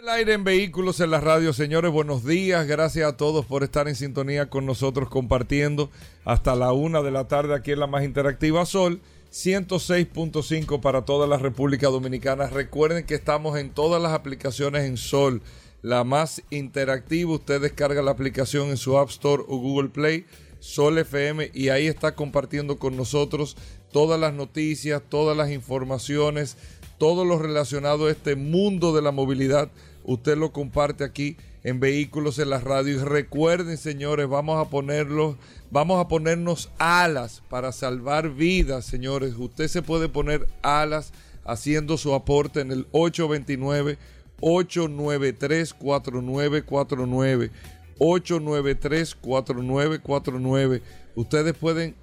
[0.00, 2.66] El aire en vehículos en la radio, señores, buenos días.
[2.66, 5.90] Gracias a todos por estar en sintonía con nosotros compartiendo
[6.24, 9.02] hasta la una de la tarde aquí en la más interactiva Sol.
[9.30, 12.46] 106.5 para toda la República Dominicana.
[12.46, 15.42] Recuerden que estamos en todas las aplicaciones en Sol.
[15.82, 20.24] La más interactiva, usted descarga la aplicación en su App Store o Google Play,
[20.60, 23.54] Sol FM, y ahí está compartiendo con nosotros
[23.92, 26.56] todas las noticias, todas las informaciones,
[26.96, 29.70] todo lo relacionado a este mundo de la movilidad.
[30.04, 32.94] Usted lo comparte aquí en Vehículos en la Radio.
[32.94, 35.36] Y recuerden, señores, vamos a ponerlos,
[35.70, 39.34] vamos a ponernos alas para salvar vidas, señores.
[39.36, 41.12] Usted se puede poner alas
[41.44, 43.98] haciendo su aporte en el 829
[44.40, 47.50] 893 4949
[47.98, 50.82] 893 4949
[51.14, 51.94] Ustedes pueden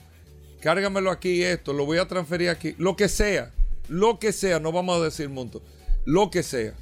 [0.62, 3.54] cárgamelo aquí, esto, lo voy a transferir aquí, lo que sea,
[3.90, 5.62] lo que sea, no vamos a decir monto,
[6.06, 6.74] lo que sea.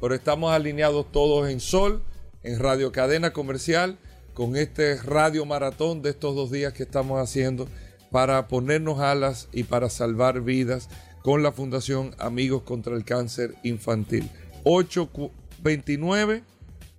[0.00, 2.02] Pero estamos alineados todos en Sol,
[2.42, 3.98] en Radio Cadena Comercial,
[4.34, 7.66] con este radio maratón de estos dos días que estamos haciendo
[8.10, 10.88] para ponernos alas y para salvar vidas
[11.22, 14.30] con la Fundación Amigos contra el Cáncer Infantil.
[14.64, 16.42] 829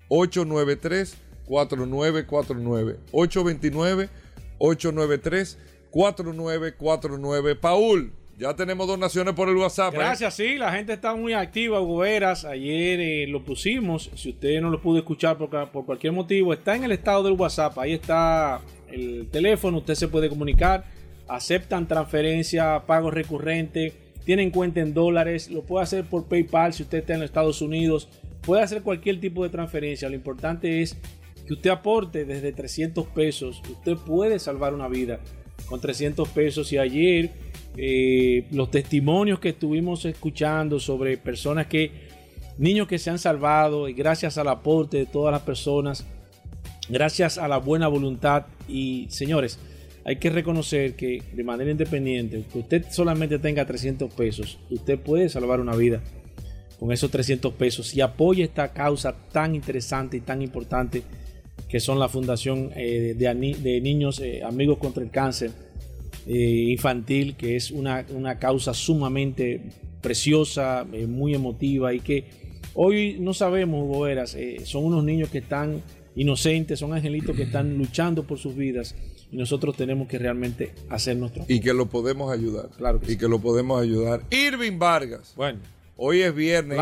[0.09, 4.09] 893 4949 829
[4.57, 5.57] 893
[5.91, 9.93] 4949 Paul, ya tenemos donaciones por el WhatsApp.
[9.93, 9.97] ¿eh?
[9.97, 12.45] Gracias, sí, la gente está muy activa, Hugo Veras.
[12.45, 14.11] Ayer eh, lo pusimos.
[14.15, 17.33] Si usted no lo pudo escuchar por, por, cualquier motivo, está en el estado del
[17.33, 17.77] WhatsApp.
[17.79, 18.61] Ahí está
[18.91, 20.85] el teléfono, usted se puede comunicar.
[21.27, 26.97] Aceptan transferencia, pago recurrente tienen cuenta en dólares, lo puede hacer por PayPal si usted
[26.97, 28.09] está en Estados Unidos,
[28.41, 30.09] puede hacer cualquier tipo de transferencia.
[30.09, 30.97] Lo importante es
[31.47, 33.61] que usted aporte desde 300 pesos.
[33.71, 35.21] Usted puede salvar una vida
[35.67, 36.73] con 300 pesos.
[36.73, 37.29] Y ayer
[37.79, 41.91] eh, los testimonios que estuvimos escuchando sobre personas que,
[42.57, 46.03] niños que se han salvado y gracias al aporte de todas las personas,
[46.89, 48.47] gracias a la buena voluntad.
[48.67, 49.59] Y señores,
[50.03, 55.29] hay que reconocer que de manera independiente, que usted solamente tenga 300 pesos, usted puede
[55.29, 56.01] salvar una vida
[56.79, 57.95] con esos 300 pesos.
[57.95, 61.03] Y apoya esta causa tan interesante y tan importante
[61.69, 65.66] que son la Fundación eh, de, Niños eh, Amigos contra el Cáncer
[66.27, 69.61] eh, Infantil, que es una, una causa sumamente
[70.01, 72.25] preciosa, muy emotiva y que
[72.73, 74.05] hoy no sabemos, Hugo
[74.63, 75.81] son unos niños que están
[76.15, 78.95] inocentes, son angelitos que están luchando por sus vidas
[79.31, 81.45] y nosotros tenemos que realmente hacer nuestro.
[81.47, 82.69] Y que lo podemos ayudar.
[82.77, 84.21] Claro que Y que lo podemos ayudar.
[84.31, 85.33] Irving Vargas.
[85.35, 85.59] Bueno.
[85.95, 86.79] Hoy es viernes.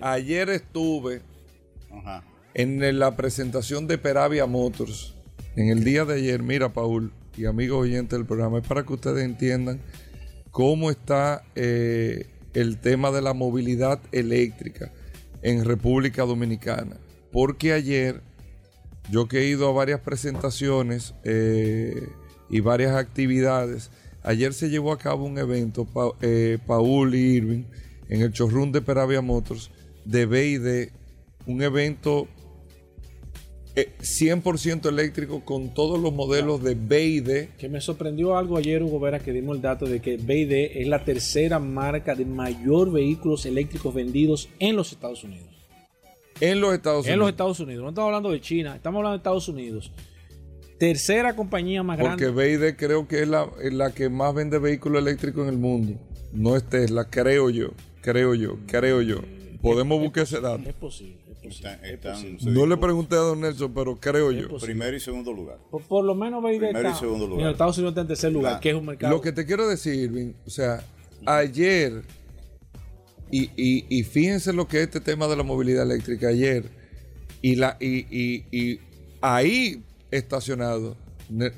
[0.00, 1.20] ayer estuve
[2.54, 5.14] en la presentación de Peravia Motors.
[5.56, 8.92] En el día de ayer, mira, Paul y amigos oyentes del programa, es para que
[8.92, 9.80] ustedes entiendan
[10.50, 14.92] cómo está eh, el tema de la movilidad eléctrica
[15.42, 16.96] en República Dominicana.
[17.30, 18.22] Porque ayer
[19.10, 22.08] yo que he ido a varias presentaciones eh,
[22.48, 23.90] y varias actividades,
[24.22, 25.86] ayer se llevó a cabo un evento,
[26.22, 27.64] eh, Paul y Irving,
[28.08, 29.70] en el showroom de Peravia Motors,
[30.04, 30.88] de BID,
[31.46, 32.28] un evento
[33.76, 37.48] 100% eh, eléctrico con todos los modelos de BID.
[37.58, 40.88] Que me sorprendió algo ayer, Hugo Vera, que dimos el dato de que BID es
[40.88, 45.48] la tercera marca de mayor vehículos eléctricos vendidos en los Estados Unidos.
[46.40, 47.12] En los Estados Unidos.
[47.12, 47.82] En los Estados Unidos.
[47.82, 49.92] No estamos hablando de China, estamos hablando de Estados Unidos.
[50.78, 52.56] Tercera compañía más Porque grande.
[52.56, 55.98] BID creo que es la, es la que más vende vehículos eléctricos en el mundo.
[56.32, 57.70] No es Tesla, creo yo.
[58.06, 59.20] Creo yo, creo yo.
[59.60, 60.68] Podemos buscar ese dato.
[60.68, 61.25] Es posible.
[61.48, 64.48] Están- están- No le pregunté a Don Nelson, pero creo yo.
[64.48, 64.74] posible.
[64.74, 65.58] Primero y segundo lugar.
[65.70, 67.44] Por, por lo menos BID Primero y segundo en lugar.
[67.46, 68.60] los Estados Unidos está en tercer lugar, Claro.
[68.62, 69.14] que es un mercado.
[69.14, 70.84] Lo que te quiero decir, Irving, o sea,
[71.24, 72.02] ayer,
[73.30, 76.64] y, y- y fíjense lo que es este tema de la movilidad eléctrica ayer,
[77.42, 78.80] y, la, y, y- y
[79.20, 80.96] ahí estacionado,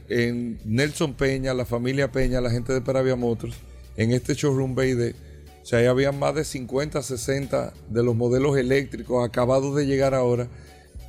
[0.09, 3.55] en Nelson Peña, la familia Peña, la gente de Peravia Motors,
[3.97, 5.15] en este showroom BID, o
[5.69, 10.49] sea, ahí había más de 50, 60 de los modelos eléctricos acabados de llegar ahora.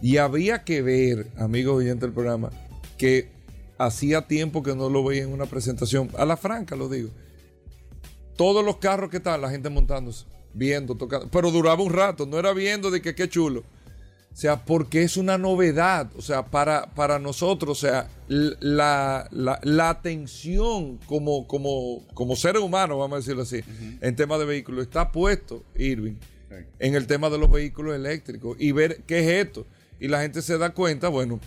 [0.02, 2.50] Y había que ver, amigos oyentes del programa,
[2.98, 3.30] que
[3.78, 6.10] hacía tiempo que no lo veía en una presentación.
[6.18, 7.10] A la franca lo digo.
[8.36, 11.30] Todos los carros que estaban, la gente montándose, viendo, tocando.
[11.32, 13.64] Pero duraba un rato, no era viendo de que qué chulo.
[14.32, 16.10] O sea, porque es una novedad.
[16.16, 22.62] O sea, para, para nosotros, o sea, la, la, la atención como, como, como seres
[22.62, 23.62] humanos, vamos a decirlo así,
[24.02, 26.16] en tema de vehículos, está puesto, Irving,
[26.80, 29.66] en el tema de los vehículos eléctricos y ver qué es esto.
[30.00, 31.40] Y la gente se da cuenta, bueno,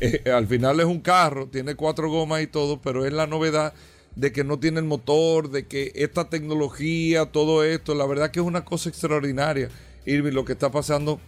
[0.00, 3.72] eh, al final es un carro, tiene cuatro gomas y todo, pero es la novedad
[4.16, 8.40] de que no tiene el motor, de que esta tecnología, todo esto, la verdad que
[8.40, 9.68] es una cosa extraordinaria,
[10.06, 11.20] Irving, lo que está pasando,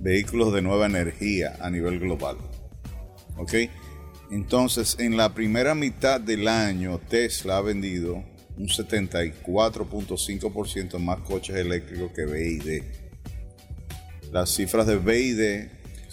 [0.01, 2.37] vehículos de nueva energía a nivel global.
[3.37, 3.53] ¿Ok?
[4.31, 8.23] Entonces, en la primera mitad del año, Tesla ha vendido
[8.59, 12.83] un 74.5% más coches eléctricos que BID.
[14.31, 15.69] Las cifras de BID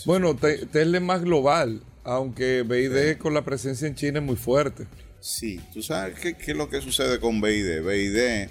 [0.06, 4.37] Bueno, Te- Tesla es más global, aunque BID con la presencia en China es muy
[4.37, 4.87] fuerte.
[5.20, 7.82] Sí, tú sabes qué, qué es lo que sucede con BID.
[7.82, 8.49] BID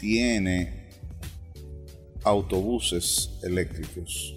[0.00, 0.84] tiene
[2.22, 4.34] autobuses eléctricos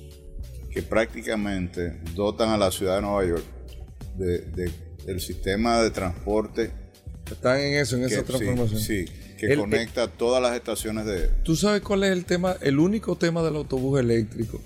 [0.71, 3.45] que prácticamente dotan a la ciudad de Nueva York
[4.17, 4.71] de, de-
[5.05, 6.71] del sistema de transporte
[7.35, 8.79] Están en eso, en que, esa transformación.
[8.79, 11.27] sí, sí, que El- conecta todas las estaciones de...
[11.43, 12.55] ¿Tú sabes cuál es el tema?
[12.61, 14.59] El único tema del autobús eléctrico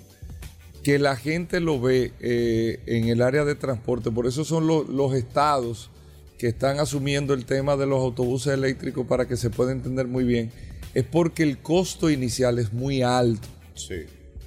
[0.82, 4.10] que la gente lo ve eh, en el área de transporte.
[4.10, 5.90] Por eso son lo- los estados
[6.38, 10.24] que están asumiendo el tema de los autobuses eléctricos para que se pueda entender muy
[10.24, 10.50] bien.
[10.92, 13.46] Es porque el costo inicial es muy alto.
[13.76, 13.94] Sí,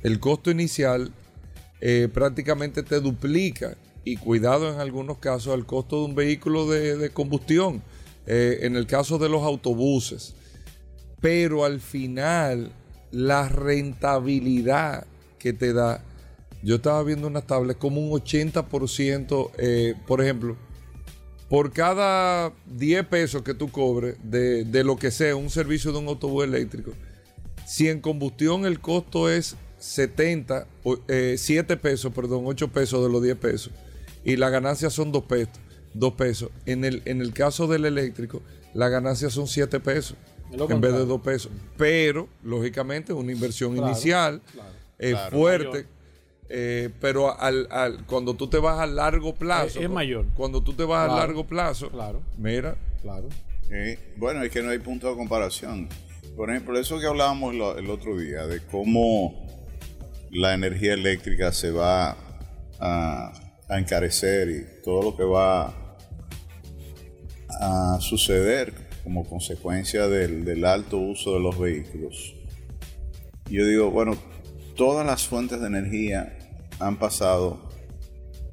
[0.03, 1.11] El costo inicial
[1.81, 6.97] eh, prácticamente te duplica y cuidado en algunos casos al costo de un vehículo de,
[6.97, 7.81] de combustión,
[8.27, 10.35] eh, en el caso de los autobuses.
[11.21, 12.71] Pero al final
[13.11, 15.05] la rentabilidad
[15.39, 16.03] que te da,
[16.63, 20.57] yo estaba viendo unas tablas como un 80%, eh, por ejemplo,
[21.49, 25.99] por cada 10 pesos que tú cobres de, de lo que sea, un servicio de
[25.99, 26.91] un autobús eléctrico,
[27.65, 33.11] si en combustión el costo es 70, o, eh, 7 pesos, perdón, 8 pesos de
[33.11, 33.71] los 10 pesos,
[34.23, 35.53] y la ganancia son 2 pesos,
[35.95, 36.49] 2 pesos.
[36.65, 38.41] En el, en el caso del eléctrico,
[38.73, 40.15] la ganancia son 7 pesos
[40.51, 41.05] en vez de.
[41.05, 41.51] 2 pesos.
[41.77, 44.69] Pero, lógicamente, una inversión Claro, inicial claro.
[44.99, 45.37] es Claro.
[45.37, 45.85] fuerte.
[46.47, 50.27] Eh, pero al, al- cuando tú te vas a largo plazo, Es- mayor.
[50.35, 52.21] Cuando tú te vas a largo plazo, claro.
[52.37, 53.29] mira, Claro.
[54.17, 55.89] Bueno, es que no hay punto de comparación.
[56.35, 59.47] Por ejemplo, eso que hablábamos lo- el otro día, de cómo
[60.31, 62.15] la energía eléctrica se va
[62.79, 63.33] a,
[63.69, 65.73] a encarecer y todo lo que va
[67.59, 72.35] a suceder como consecuencia del, alto uso de los vehículos.
[73.49, 74.17] Yo digo, bueno,
[74.75, 76.37] todas las fuentes de energía
[76.79, 77.69] han pasado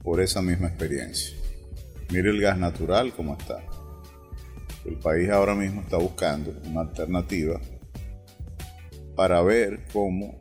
[0.03, 1.37] por esa misma experiencia.
[2.11, 3.65] Mire el gas natural como está.
[4.85, 7.61] El país ahora mismo está buscando una alternativa
[9.17, 10.39] para ver cómo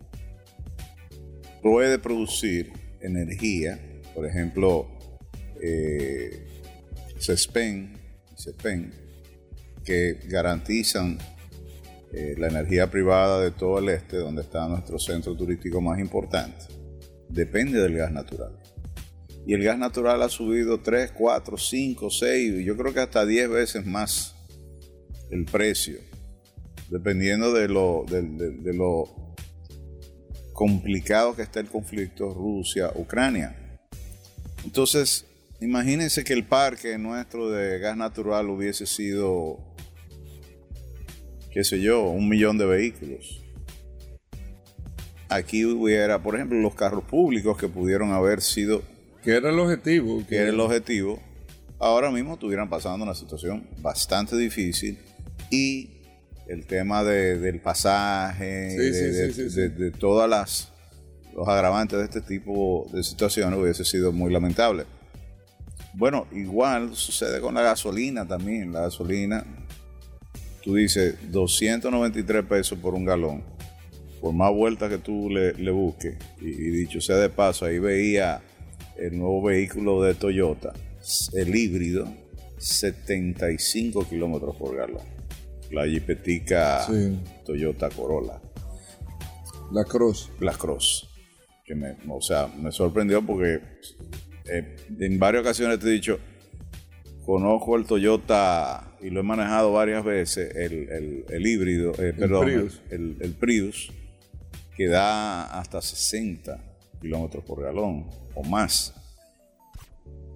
[1.61, 3.79] puede producir energía,
[4.13, 4.87] por ejemplo,
[5.61, 6.47] eh,
[7.19, 8.00] CESPEN,
[8.43, 8.93] CESPEN,
[9.83, 11.17] que garantizan
[12.13, 16.65] eh, la energía privada de todo el este, donde está nuestro centro turístico más importante,
[17.29, 18.57] depende del gas natural.
[19.45, 23.49] Y el gas natural ha subido 3, 4, 5, 6, yo creo que hasta 10
[23.49, 24.35] veces más
[25.31, 25.99] el precio,
[26.89, 29.35] dependiendo de lo, de lo
[30.53, 33.79] complicado que está el conflicto Rusia-Ucrania.
[34.63, 35.25] Entonces,
[35.61, 39.59] imagínense que el parque nuestro de gas natural hubiese sido,
[41.51, 43.41] qué sé yo, un millón de vehículos.
[45.29, 48.83] Aquí hubiera, por ejemplo, los carros públicos que pudieron haber sido...
[49.23, 50.25] Que era el objetivo.
[50.27, 51.21] Que era el objetivo.
[51.79, 54.99] Ahora mismo estuvieran pasando una situación bastante difícil
[55.49, 56.01] y
[56.47, 60.71] el tema del pasaje, de, todas las
[61.33, 64.85] los agravantes de este tipo de situaciones hubiese sido muy lamentable.
[65.93, 68.71] Bueno, igual sucede con la gasolina también.
[68.71, 69.45] La gasolina,
[70.63, 73.43] tú dices 293 pesos por un galón.
[74.19, 76.15] Por más vueltas que tú le, busques.
[76.39, 78.41] Y, y, dicho sea de paso, ahí veía
[78.97, 80.73] el nuevo vehículo de Toyota,
[81.33, 82.07] el híbrido,
[82.59, 85.21] 75 kilómetros por galón
[85.71, 86.85] la jipetica
[87.45, 88.41] Toyota Corolla.
[89.71, 90.31] La Cross.
[90.39, 91.07] La Cross.
[91.65, 93.61] Que me, o sea, me sorprendió porque
[94.45, 96.19] eh, en varias ocasiones te he dicho,
[97.25, 102.81] conozco el Toyota y lo he manejado varias veces, el, híbrido, eh, perdón, Prius.
[102.89, 103.91] El, Prius,
[104.75, 106.59] que da hasta 60
[107.01, 108.93] kilómetros por galón o más.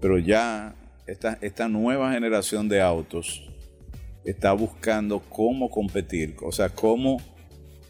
[0.02, 0.76] Pero ya
[1.08, 3.44] esta, esta nueva generación de autos
[4.24, 7.22] está buscando cómo competir, o sea, cómo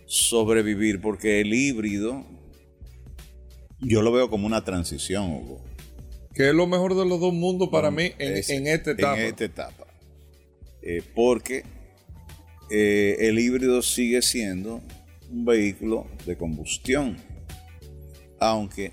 [0.06, 2.24] sobrevivir, porque el híbrido
[3.80, 5.75] yo lo veo como una transición, Hugo.
[6.36, 9.20] Que es lo mejor de los dos mundos para mí en, esta etapa.
[9.20, 9.88] En esta etapa.
[10.82, 11.63] Eh, porque
[12.70, 14.82] eh, el híbrido sigue siendo
[15.32, 17.18] un vehículo de combustión,
[18.39, 18.92] aunque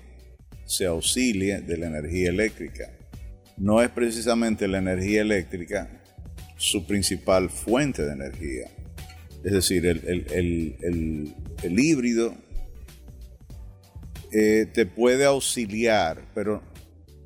[0.65, 2.91] se auxilie de la energía eléctrica.
[3.57, 6.01] No es precisamente la energía eléctrica
[6.57, 8.71] su principal fuente de energía.
[9.43, 12.33] Es decir, el, híbrido
[14.31, 16.63] eh, te puede auxiliar, pero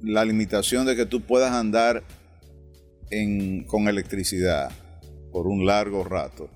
[0.01, 2.03] la limitación de que tú puedas andar
[3.67, 4.71] con electricidad
[5.31, 6.49] por un largo rato,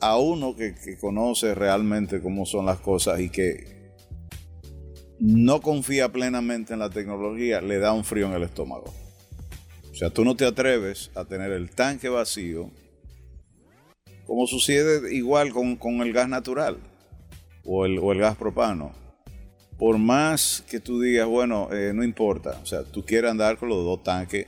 [0.00, 3.78] a uno que, conoce realmente cómo son las cosas y que
[5.18, 8.94] no confía plenamente en la tecnología, le da un frío en el estómago.
[9.90, 12.70] O sea, tú no te atreves a tener el tanque vacío,
[14.26, 16.78] como sucede igual con, el gas natural
[17.64, 18.92] o el, gas propano.
[19.78, 23.68] Por más que tú digas, bueno, eh, no importa, o sea, tú quieres andar con
[23.68, 24.46] los dos tanques,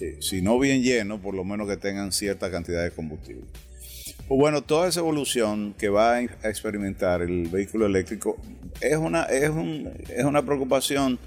[0.00, 3.44] eh, si no bien llenos, por lo menos que tengan cierta cantidad de combustible.
[4.28, 8.36] Pues bueno, toda esa evolución que va a experimentar el vehículo eléctrico
[8.80, 9.50] es una, es,
[10.08, 11.18] es una preocupación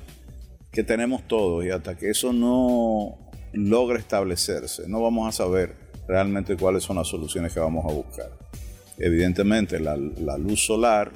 [0.72, 3.18] que tenemos todos y hasta que eso no
[3.52, 5.76] logre establecerse, no vamos a saber
[6.08, 8.32] realmente cuáles son las soluciones que vamos a buscar.
[8.98, 9.96] Evidentemente, la,
[10.38, 11.12] luz solar,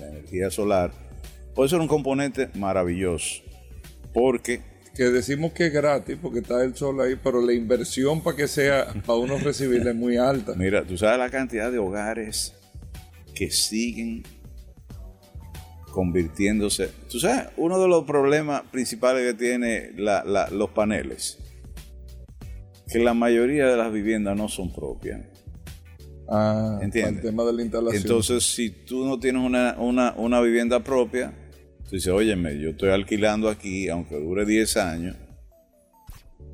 [0.00, 0.90] la energía solar,
[1.58, 3.42] puede ser un componente maravilloso,
[4.14, 4.60] porque
[4.94, 8.46] que decimos que es gratis porque está el sol ahí, pero la inversión para que
[8.46, 10.54] sea, para uno recibirla es muy alta.
[10.56, 12.54] Mira, tú sabes la cantidad de hogares
[13.34, 14.22] que siguen
[15.90, 16.92] convirtiéndose.
[17.10, 21.38] Tú sabes, uno de los problemas principales que tiene los paneles,
[22.86, 25.22] que la mayoría de las viviendas no son propias.
[26.28, 27.24] Ah, ¿entiendes?
[27.24, 28.02] El tema de la instalación.
[28.02, 31.32] Entonces, si tú no tienes una, vivienda propia,
[31.88, 35.16] tú dices, óyeme, yo estoy alquilando aquí, aunque dure 10 años,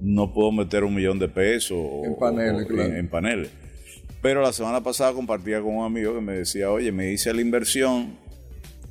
[0.01, 3.51] no puedo meter un millón de pesos en paneles, en paneles.
[4.23, 7.41] Pero la semana pasada compartía con un amigo que me decía, oye, me hice la
[7.41, 8.17] inversión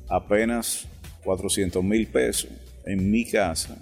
[0.08, 0.86] apenas
[1.24, 2.50] 400 mil pesos
[2.84, 3.76] en mi casa,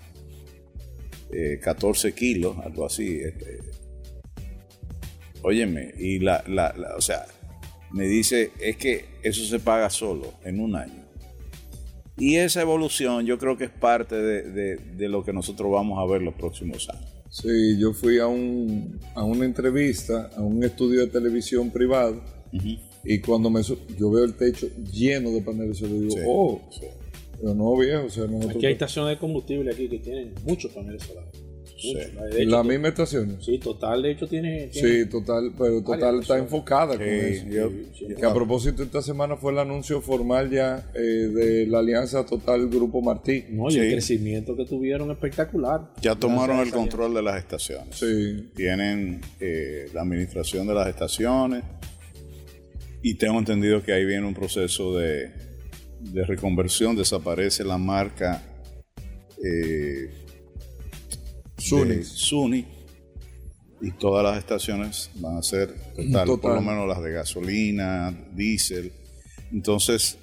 [1.63, 3.21] 14 eh, kilos, algo así.
[3.21, 3.59] Este.
[5.43, 7.27] óyeme, y la, la, o sea,
[7.91, 11.02] me dice, es que eso se paga solo en un año.
[12.23, 16.07] Y esa evolución yo creo que es parte de, de, lo que nosotros vamos a
[16.07, 17.11] ver los próximos años.
[17.29, 23.19] Sí, yo fui a, un, a una entrevista, a un estudio de televisión privado, y
[23.19, 26.87] cuando me yo veo el techo lleno de paneles solares, digo, Sí, oh, sí.
[27.41, 28.55] pero no viejo, o sea, nosotros...
[28.55, 31.42] Aquí hay estaciones de combustible aquí que tienen muchos paneles solares.
[31.83, 31.95] Sí.
[32.47, 33.39] La hecho, misma estación.
[33.43, 34.69] Sí, total, de hecho tiene...
[34.69, 37.47] tiene- Sí, total, pero total está enfocada con eso.
[37.49, 38.07] yo- sí.
[38.19, 42.69] Que a propósito, esta semana fue el anuncio formal ya eh, de la alianza total
[42.69, 43.45] Grupo Martí.
[43.51, 43.79] No, y Sí.
[43.81, 45.93] el crecimiento que tuvieron espectacular.
[46.01, 47.97] Ya tomaron el control de las estaciones.
[47.97, 51.65] Sí, Tienen eh, la administración de las estaciones
[53.03, 55.31] y tengo entendido que ahí viene un proceso de,
[56.01, 56.95] de reconversión.
[56.95, 58.43] Desaparece la marca
[59.45, 60.09] eh,
[61.63, 61.95] Suni.
[61.97, 62.65] de Suni
[63.81, 68.93] y todas las estaciones van a ser total, por lo menos las de gasolina, diésel.
[69.53, 70.19] Entonces,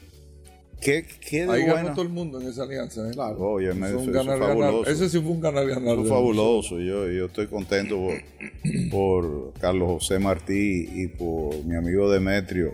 [0.81, 1.89] ¿qué, qué de ahí ganó bueno?
[1.91, 3.08] todo el mundo en esa alianza.
[3.08, 3.12] ¿eh?
[3.12, 3.38] Claro.
[3.38, 4.89] Oye, me- eso, ganar, fabuloso.
[4.89, 5.96] Ese sí fue un ganar ganar.
[5.98, 6.79] Fue fabuloso.
[6.79, 8.22] Yo, yo estoy contento por,
[8.91, 12.74] por Carlos José Martí y por mi amigo Demetrio,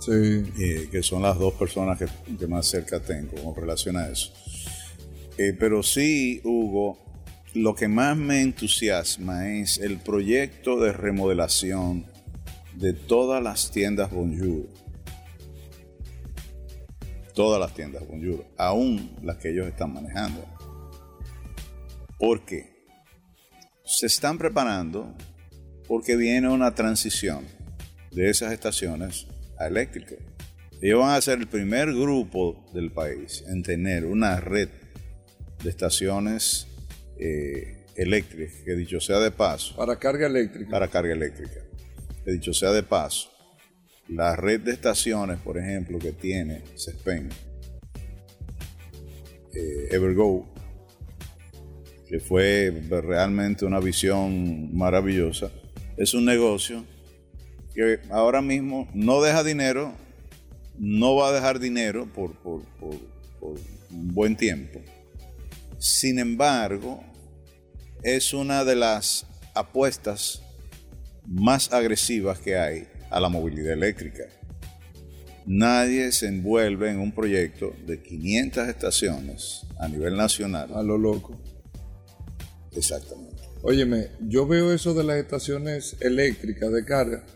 [0.00, 0.42] Sí.
[0.58, 2.06] eh, que son las dos personas que,
[2.38, 4.32] que más cerca tengo con relación a eso.
[5.36, 6.98] Eh, pero sí, Hugo,
[7.54, 12.04] lo que más me entusiasma es el proyecto de remodelación
[12.74, 14.68] de todas las tiendas Bonjour.
[17.32, 20.44] Todas las tiendas Bonjour, aún las que ellos están manejando.
[22.18, 22.74] ¿Por qué?
[23.84, 25.14] Se están preparando
[25.86, 27.44] porque viene una transición
[28.10, 29.28] de esas estaciones
[29.60, 30.16] a eléctrica.
[30.82, 34.70] Ellos van a ser el primer grupo del país en tener una red
[35.62, 36.66] de estaciones
[37.18, 40.70] eh, eléctricas, que dicho sea de paso, Para carga eléctrica.
[40.70, 41.60] para carga eléctrica.
[42.24, 43.30] Que dicho sea de paso,
[44.08, 47.28] la red de estaciones, por ejemplo, que tiene CESPEN,
[49.54, 50.46] eh, Evergo,
[52.08, 55.50] que fue realmente una visión maravillosa,
[55.96, 56.84] es un negocio
[57.74, 59.92] que ahora mismo no deja dinero,
[60.78, 63.00] no va a dejar dinero por, por- por-
[63.40, 63.58] por
[63.90, 64.80] un buen tiempo.
[65.84, 67.04] Sin embargo,
[68.02, 70.40] es una de las apuestas
[71.26, 74.24] más agresivas que hay a la movilidad eléctrica.
[75.44, 80.72] Nadie se envuelve en un proyecto de 500 estaciones a nivel nacional.
[80.74, 81.38] A lo loco.
[82.72, 83.42] Exactamente.
[83.60, 87.26] Óyeme, yo veo eso de las estaciones eléctricas de carga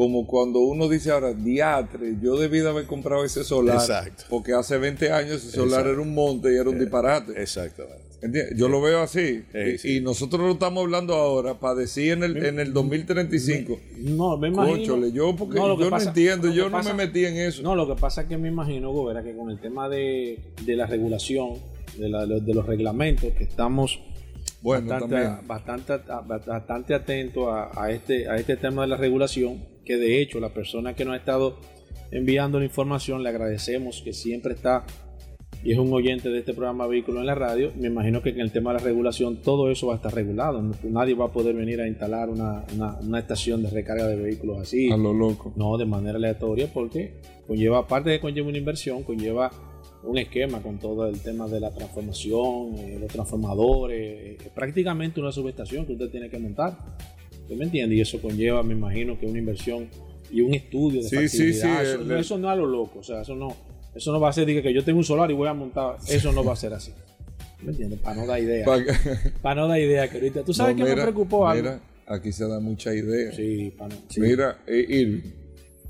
[0.00, 3.74] como cuando uno dice ahora, diatre, yo debí de haber comprado ese solar.
[3.76, 4.24] Exacto.
[4.30, 5.90] Porque hace 20 años ese solar Exacto.
[5.90, 7.32] era un monte y era un disparate.
[7.42, 8.00] Exactamente.
[8.22, 8.56] ¿Entiendes?
[8.56, 9.42] Yo lo veo así.
[9.52, 9.96] Sí, y, sí.
[9.96, 13.78] y nosotros lo estamos hablando ahora para decir en el, en el 2035.
[13.98, 14.76] No, me imagino.
[14.78, 17.26] Cónchole, yo porque que yo pasa- no entiendo, lo que yo no pasa- me metí
[17.26, 17.62] en eso.
[17.62, 20.76] No, lo que pasa es que me imagino, Gobera, que con el tema de, de
[20.76, 21.58] la regulación,
[21.98, 24.00] de, la- de los reglamentos, que estamos
[24.62, 25.92] bueno, bastante, bastante,
[26.46, 30.50] bastante atentos a, a este, a este tema de la regulación, que de hecho la
[30.50, 31.56] persona que nos ha estado
[32.10, 34.84] enviando la información, le agradecemos que siempre está
[35.62, 37.70] y es un oyente de este programa Vehículo en la Radio.
[37.76, 40.62] Me imagino que en el tema de la regulación todo eso va a estar regulado.
[40.84, 44.58] Nadie va a poder venir a instalar una, una- una estación de recarga de vehículos
[44.58, 44.90] así.
[44.90, 45.52] A lo loco.
[45.56, 47.12] No, de manera aleatoria, porque
[47.46, 49.50] conlleva, aparte de que conlleva una inversión, conlleva
[50.02, 55.20] un esquema con todo el tema de la transformación, eh, los transformadores, eh, es prácticamente
[55.20, 56.78] una subestación que usted tiene que montar.
[57.50, 57.96] ¿Usted me entiende?
[57.96, 59.88] Y eso conlleva, me imagino, que una inversión
[60.30, 61.58] y un estudio de Sí, sí, sí.
[61.66, 63.56] Eso, el- no, eso no es a lo loco, o sea, eso no,
[63.92, 65.96] eso no va a ser diga, que yo tengo un solar y voy a montar,
[66.06, 66.92] eso no va a ser así.
[67.60, 67.98] ¿Me entiendes?
[67.98, 68.64] Para no dar idea.
[68.64, 68.78] Pa-
[69.42, 70.44] Para no dar idea, que ahorita.
[70.44, 71.62] ¿Tú sabes No, que me preocupó algo?
[71.64, 73.32] Mira, aquí se da mucha idea.
[73.32, 74.00] Sí, para no.
[74.16, 75.30] Mira, eh, Irving,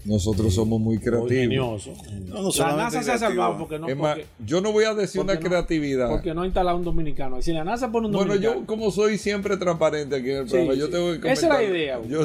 [0.04, 1.88] nosotros somos muy Muy creativos.
[2.26, 3.86] No, no la NASA se ha salvado porque no.
[3.88, 6.08] es más, porque- yo no voy a decir una no- creatividad.
[6.08, 7.42] Porque no ha instalado un dominicano.
[7.42, 8.60] Si la NASA pone un Bueno, dominicano.
[8.60, 10.92] yo como soy siempre transparente aquí en el Sí, programa, yo sí.
[10.92, 11.32] tengo que comentar.
[11.32, 12.20] Esa es la idea, güey, Yo,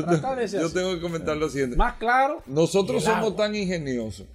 [0.62, 1.76] yo tengo que comentar lo siguiente.
[1.76, 2.42] Más claro.
[2.48, 3.36] Nosotros somos agua.
[3.36, 4.26] tan ingeniosos.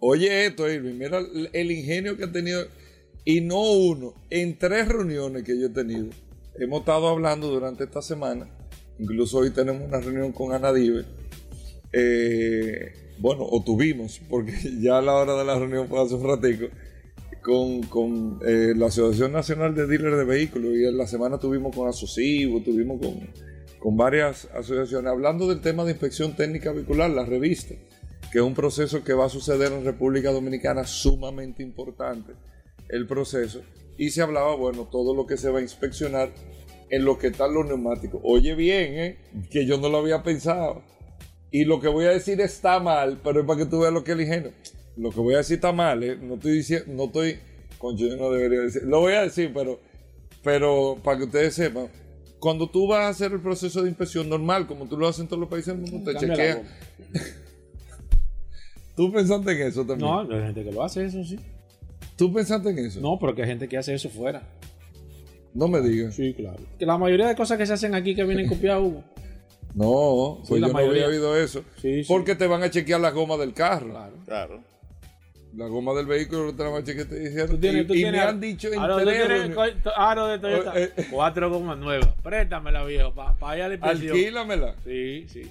[0.00, 2.64] Oye esto, Irving, mira el, el ingenio que ha tenido,
[3.24, 6.06] y no uno, en tres reuniones que yo he tenido.
[6.56, 8.48] Hemos estado hablando durante esta semana,
[9.00, 11.04] incluso hoy tenemos una reunión con Anadive.
[11.92, 16.26] Eh, bueno, o tuvimos, porque ya a la hora de la reunión fue hace un
[16.26, 16.66] ratico,
[17.42, 21.74] con, con, eh, la Asociación Nacional de Dealers de Vehículos, y en la semana tuvimos
[21.74, 23.28] con Asocivo, tuvimos con,
[23.78, 27.74] con varias asociaciones, hablando del tema de inspección técnica vehicular, la revista,
[28.30, 32.32] que es un proceso que va a suceder en República Dominicana sumamente importante,
[32.88, 33.62] el proceso,
[33.96, 36.30] y se hablaba, bueno, todo lo que se va a inspeccionar
[36.90, 38.20] en lo que están los neumáticos.
[38.24, 39.18] Oye bien, ¿eh?
[39.50, 40.82] que yo no lo había pensado.
[41.50, 44.04] Y lo que voy a decir está mal, pero es para que tú veas lo
[44.04, 44.52] que es el ingenio.
[44.96, 46.16] Lo que voy a decir está mal, ¿eh?
[46.20, 47.38] No estoy diciendo, no estoy,
[47.78, 49.80] concho, yo no debería decir, lo voy a decir, pero,
[50.42, 51.88] pero para que ustedes sepan,
[52.38, 55.28] Cuando tú vas a hacer el proceso de inspección normal, como tú lo haces en
[55.28, 56.68] todos los países del mundo, te goma.
[58.96, 60.10] ¿Tú pensaste en eso también?
[60.10, 61.38] No, hay gente que lo hace eso, sí.
[62.16, 63.00] ¿Tú pensaste en eso?
[63.00, 64.42] No, pero que hay gente que hace eso fuera.
[65.54, 66.16] No me digas.
[66.16, 66.58] Sí, claro.
[66.78, 69.04] Que la mayoría de cosas que se hacen aquí que vienen copiadas, Hugo.
[69.78, 71.62] No, pues yo no había oído eso.
[71.80, 72.08] Sí, sí.
[72.08, 73.90] Porque te van a chequear la goma del carro.
[73.90, 74.14] Claro.
[74.26, 74.60] Claro.
[75.56, 77.06] La goma del vehículo te la van a chequear.
[77.48, 79.50] Tú tienes, y tú y tienes me han dicho en aro, tienes
[79.96, 80.78] aro de Toyota.
[80.78, 81.06] Eh, eh.
[81.10, 82.08] Cuatro gomas nuevas.
[82.22, 84.12] Préstamela, viejo, para pa allá inspección.
[84.16, 84.74] Alquílamela.
[84.84, 85.50] Sí, sí.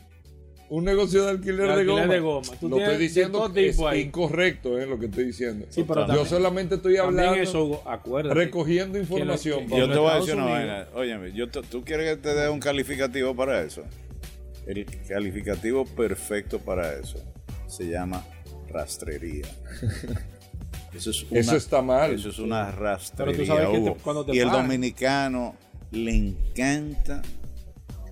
[0.70, 2.14] Un negocio de alquiler, De de, alquiler goma.
[2.14, 2.48] de goma.
[2.60, 4.02] Tú Lo estoy diciendo de todo que es tipo ahí.
[4.02, 5.66] incorrecto, es lo que estoy diciendo.
[5.70, 7.84] Sí, pero Yo también- solamente estoy hablando, eso,
[8.34, 9.66] recogiendo información.
[9.68, 9.78] que-.
[9.80, 10.88] Yo te voy a decir una vaina.
[10.94, 13.84] Óyeme, yo te- ¿tú quieres que te dé un calificativo para eso?
[14.68, 17.18] El calificativo perfecto para eso
[17.68, 18.24] se llama
[18.70, 19.46] rastrería.
[20.94, 22.14] Eso, es una, Eso está mal.
[22.14, 23.34] Eso es una rastrería.
[23.36, 23.98] Pero tú sabes que te- Hugo.
[24.04, 24.64] cuando te y el pagan.
[24.68, 25.56] dominicano
[25.92, 27.22] le encanta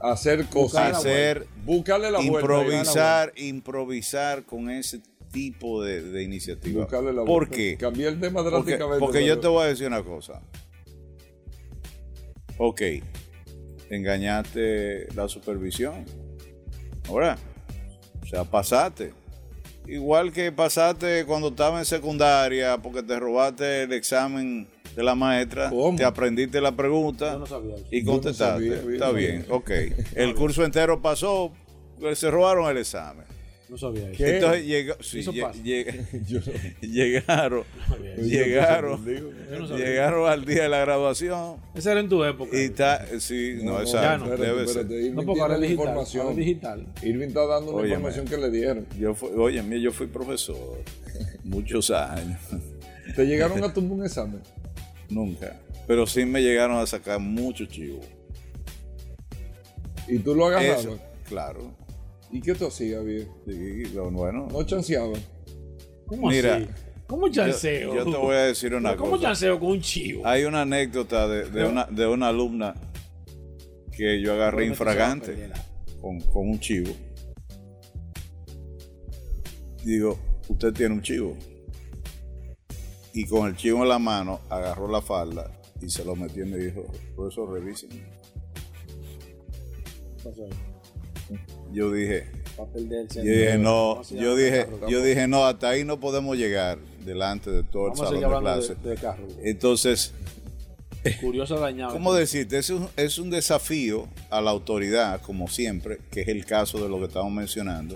[0.02, 0.98] hacer cosas.
[0.98, 2.40] Hacer, Buscarle la vuelta.
[2.40, 6.82] improvisar, improvisar con ese tipo de, de iniciativa.
[6.84, 7.56] Buscarle la ¿Por vuelta.
[7.56, 7.78] qué?
[7.78, 9.00] Cambié el tema Porque, drásticamente.
[9.00, 10.42] porque yo pero- te voy a decir una cosa.
[12.58, 12.82] Ok,
[13.90, 16.06] engañaste la supervisión.
[17.08, 17.38] Ahora,
[18.24, 19.14] o sea, pasaste.
[19.88, 25.70] Igual que pasaste cuando estaba en secundaria porque te robaste el examen de la maestra,
[25.70, 25.96] ¿Cómo?
[25.98, 28.54] te aprendiste la pregunta Yo no sabía y no contestaste.
[28.70, 29.70] sabía, bien, Está bien, ok.
[30.16, 31.52] El curso entero pasó,
[32.16, 33.26] se robaron el examen.
[33.68, 34.18] No sabía eso.
[34.18, 34.36] ¿Qué?
[34.36, 35.64] Entonces llega- sí, Eso lle- pasa.
[35.64, 35.94] llega-
[36.28, 37.64] Yo no- llegaron,
[38.22, 39.86] llegaron, Yo no sabía.
[39.86, 42.56] llegaron al día de la graduación Esa era en tu época.
[42.56, 44.30] y está, sí, no, No, ya no.
[44.38, 45.14] debe espérate, ser.
[45.14, 45.86] no, porque ahora la digital.
[45.88, 46.22] información.
[46.22, 46.88] ahora es digital.
[47.02, 47.96] Irving está dando una Óyeme.
[47.96, 48.86] información que le dieron.
[49.00, 50.78] Yo fui, oye, mira, yo fui profesor
[51.44, 52.40] muchos años,
[53.16, 54.42] ¿Te llegaron a tumbar un examen?
[55.10, 58.06] nunca, pero sí me llegaron a sacar muchos chivos.
[60.08, 60.82] ¿Y tú lo agarrabas?
[60.82, 61.74] Eso, claro.
[62.36, 63.34] ¿Y qué tú hacías, viejo?
[63.48, 64.50] Sí, lo bueno.
[64.52, 65.22] ¿No chanceabas?
[66.06, 66.68] ¿Cómo Mira, así?
[67.08, 67.96] ¿Cómo chanceo?
[67.96, 69.28] Yo, yo te voy a decir una Pero ¿Cómo cosa.
[69.28, 70.28] chanceo con un chivo?
[70.28, 72.76] Hay una anécdota de, de una, de una alumna
[73.94, 75.50] que yo agarré infragante
[76.02, 76.92] con, con un chivo.
[79.86, 80.20] Digo,
[80.50, 81.38] usted tiene un chivo.
[83.14, 85.50] Y con el chivo en la mano agarró la falda
[85.82, 87.92] y se lo metió y me dijo, por eso revisen.
[91.72, 92.28] Yo dije,
[93.16, 96.78] yo dije, no, ¿Cómo se yo dije, yo dije, no, hasta ahí no podemos llegar
[97.04, 98.76] delante de todo el salón de clase.
[98.76, 99.28] de, de carro.
[99.44, 100.14] Entonces,
[101.22, 101.94] Curioso dañado.
[101.94, 102.58] ¿Cómo decirte?
[102.58, 106.90] Es un, es un desafío a la autoridad, como siempre, que es el caso de
[106.90, 107.96] lo que estamos mencionando.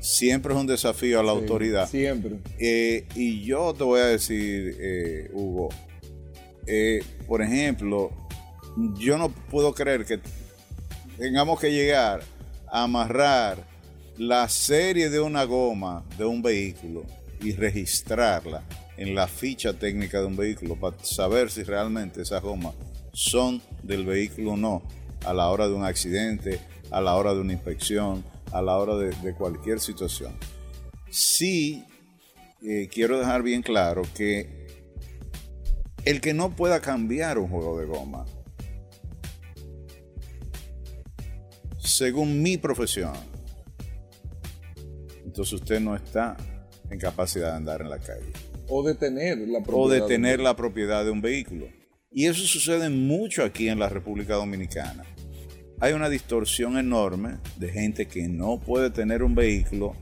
[0.00, 1.88] Siempre es un desafío a la Sí, autoridad.
[1.88, 2.36] Siempre.
[2.58, 5.68] Eh, y yo te voy a decir, eh, Hugo,
[6.66, 8.10] eh, por ejemplo,
[8.98, 10.18] yo no puedo creer que
[11.18, 12.22] tengamos que llegar
[12.68, 13.58] a amarrar
[14.16, 17.04] la serie de una goma de un vehículo
[17.40, 18.62] y registrarla
[18.96, 22.74] en la ficha técnica de un vehículo para saber si realmente esas gomas
[23.12, 24.82] son del vehículo o no
[25.24, 26.60] a la hora de un accidente,
[26.92, 30.32] a la hora de una inspección, a la hora de, cualquier situación.
[31.10, 31.84] Sí,
[32.62, 34.68] eh, quiero dejar bien claro que
[36.04, 38.24] el que no pueda cambiar un juego de goma,
[41.88, 43.14] según mi profesión,
[45.24, 46.36] entonces usted no está
[46.90, 48.32] en capacidad de andar en la calle
[48.68, 50.02] O de tener la o propiedad.
[50.02, 51.68] de tener la propiedad de un vehículo.
[52.10, 55.04] Y eso sucede mucho aquí en la República Dominicana.
[55.80, 59.94] Hay una distorsión enorme de gente que no puede tener un vehículo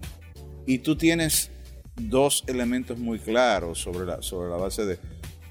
[0.67, 1.51] y tú tienes
[1.97, 4.99] dos elementos muy claros sobre la, sobre la base de...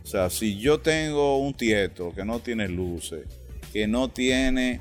[0.04, 3.26] O sea, si yo tengo un tieto que no tiene luces,
[3.74, 4.80] que no tiene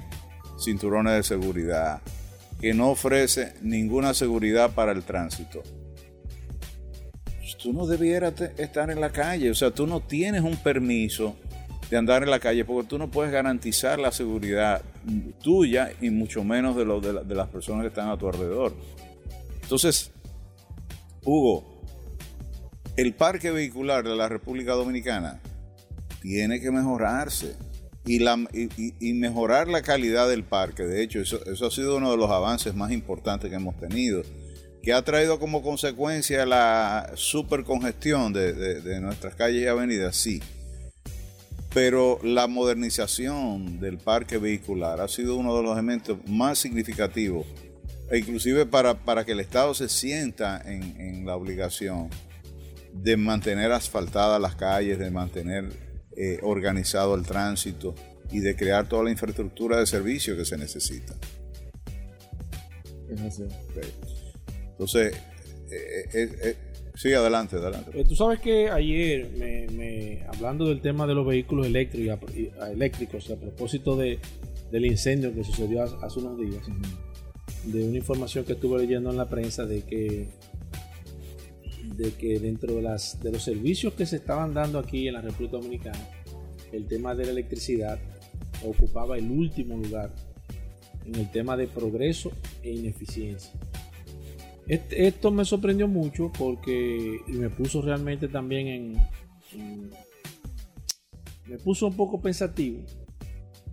[0.58, 2.00] cinturones de seguridad,
[2.60, 5.62] que no ofrece ninguna seguridad para el tránsito,
[7.64, 9.50] tú no debieras estar en la calle.
[9.50, 11.34] O sea, tú no tienes un permiso
[11.88, 14.82] de andar en la calle porque tú no puedes garantizar la seguridad
[15.42, 16.84] tuya y mucho menos de,
[17.24, 18.74] de las personas que están a tu alrededor.
[19.62, 20.10] Entonces,
[21.24, 21.80] Hugo,
[22.98, 25.40] el parque vehicular de la República Dominicana
[26.20, 27.56] tiene que mejorarse
[28.06, 28.68] y, la, y,
[29.00, 30.82] y- mejorar la calidad del parque.
[30.84, 34.22] De hecho, eso, eso ha sido uno de los avances más importantes que hemos tenido,
[34.82, 40.42] que ha traído como consecuencia la supercongestión de, de, de nuestras calles y avenidas, sí.
[41.72, 47.46] Pero la modernización del parque vehicular ha sido uno de los elementos más significativos,
[48.10, 52.10] e inclusive para, para que el Estado se sienta en, en la obligación
[52.92, 55.64] de mantener asfaltadas las calles, de mantener
[56.16, 57.94] eh, organizado el tránsito
[58.30, 61.14] y de crear toda la infraestructura de servicio que se necesita.
[63.08, 63.42] Es así.
[64.70, 65.14] Entonces,
[65.70, 66.56] eh, eh, eh,
[66.94, 67.90] sí, adelante, adelante.
[68.00, 72.18] Eh, Tú sabes que ayer, me, me- hablando del tema de los vehículos eléctricos,
[72.70, 74.18] eléctricos a propósito de,
[74.72, 76.62] del incendio que sucedió hace, hace unos días,
[77.66, 80.28] de una información que estuve leyendo en la prensa de que
[81.96, 85.20] de que dentro de las de los servicios que se estaban dando aquí en la
[85.20, 86.08] República Dominicana,
[86.72, 87.98] el tema de la electricidad
[88.64, 90.12] ocupaba el último lugar
[91.04, 93.52] en el tema de progreso e ineficiencia.
[94.66, 98.96] Esto me sorprendió mucho porque me puso realmente también en,
[99.52, 99.90] en-
[101.46, 102.80] me puso un poco pensativo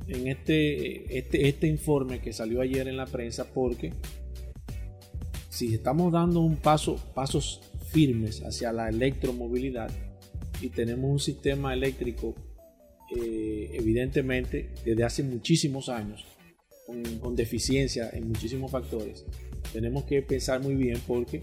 [0.07, 3.93] en este, este, este informe que salió ayer en la prensa porque
[5.47, 9.91] si estamos dando un paso, pasos firmes hacia la electromovilidad
[10.61, 12.35] y tenemos un sistema eléctrico
[13.15, 16.25] eh, evidentemente desde hace muchísimos años
[16.85, 19.25] con, con deficiencia en muchísimos factores
[19.73, 21.41] tenemos que pensar muy bien porque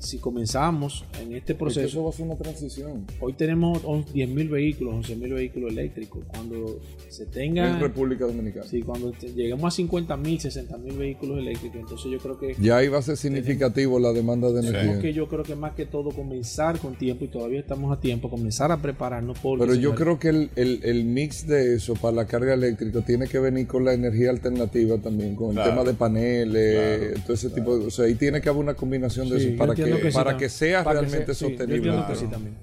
[0.00, 3.04] si comenzamos en este Porque eso proceso va a ser una transición.
[3.20, 8.66] hoy tenemos 10.000 vehículos 11.000 vehículos eléctricos cuando se tenga En República Dominicana.
[8.66, 12.56] Sí, cuando te- lleguemos a 50 mil, 60 mil vehículos eléctricos, entonces yo creo que
[12.60, 14.98] Ya ahí va a ser significativo la demanda de energía.
[15.00, 18.30] que yo creo que más que todo comenzar con tiempo y todavía estamos a tiempo,
[18.30, 22.14] comenzar a prepararnos porque Pero yo creo que el, el- el mix de eso para
[22.16, 25.68] la carga eléctrica tiene que venir con la energía alternativa también, con Claro.
[25.68, 28.62] el tema de paneles, Claro, todo ese tipo de O sea, ahí tiene que haber
[28.62, 31.34] una combinación de Sí, eso para que, que sí para que sea para que realmente
[31.34, 32.04] sea- sí, yo sostenible.
[32.08, 32.56] que sí también.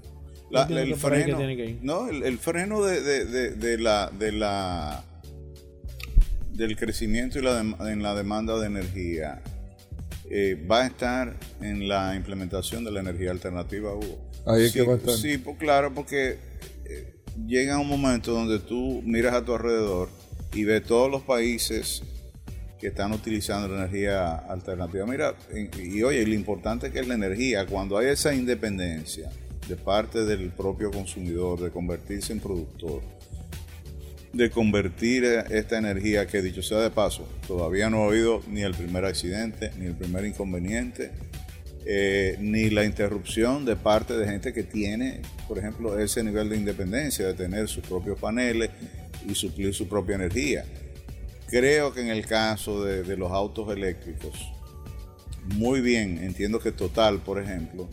[0.50, 5.04] La- el freno, que no, el, el freno de, de- de- de la, de la
[6.52, 9.42] del crecimiento y la en la demanda de energía
[10.30, 14.18] eh, va a estar en la implementación de la energía alternativa, Hugo.
[14.46, 15.14] Ahí es sí, que va a estar.
[15.14, 16.36] Sí, pues claro, porque
[16.84, 17.14] eh,
[17.46, 20.08] llega un momento donde tú miras a tu alrededor
[20.54, 22.02] y ves todos los países
[22.78, 25.04] que están utilizando la energía alternativa.
[25.06, 25.34] Mira,
[25.76, 29.30] y, oye, lo importante que es la energía, cuando hay esa independencia
[29.68, 33.02] de parte del propio consumidor de convertirse en productor,
[34.32, 38.62] de convertir eh, esta energía que dicho sea de paso, todavía no ha habido ni
[38.62, 41.10] el primer accidente, ni el primer inconveniente,
[41.84, 46.56] eh, ni la interrupción de parte de gente que tiene, por ejemplo, ese nivel de
[46.56, 48.70] independencia, de tener sus propios paneles
[49.26, 50.64] y suplir su propia energía.
[51.48, 54.34] Creo que en el caso de, de los autos eléctricos,
[55.54, 57.88] muy bien, entiendo que Total, por ejemplo,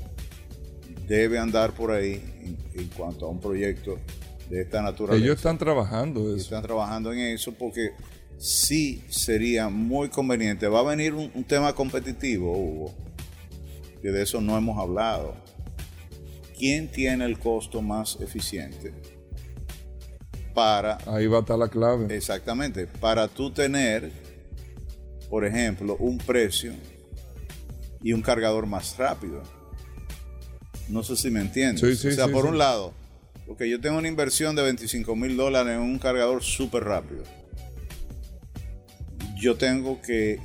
[1.08, 3.98] debe andar por ahí en, en cuanto a un proyecto
[4.50, 5.24] de esta naturaleza.
[5.24, 6.44] Ellos están trabajando eso.
[6.44, 7.92] están trabajando en eso porque
[8.38, 10.68] sí sería muy conveniente.
[10.68, 12.94] Va a venir un, un tema competitivo, Hugo,
[14.02, 15.36] que de eso no hemos hablado.
[16.58, 18.94] ¿Quién tiene el costo más eficiente
[20.56, 22.16] para, Ahí va a estar la clave.
[22.16, 24.12] exactamente, para tú tener,
[25.30, 26.74] por ejemplo, un precio
[28.02, 29.44] y un cargador más rápido?
[30.90, 31.82] No sé si me entiendes.
[31.82, 32.94] Sí, sí, o sea, sí, por un lado,
[33.46, 37.24] porque yo tengo una inversión de 25 mil dólares en un cargador súper rápido.
[39.38, 40.40] Yo tengo que,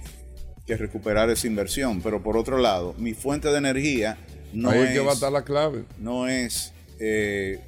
[0.67, 4.19] que recuperar esa inversión, pero por otro lado, mi fuente de energía
[4.53, 5.85] no Ahí es es, que va a estar la clave.
[5.99, 7.61] no es eh,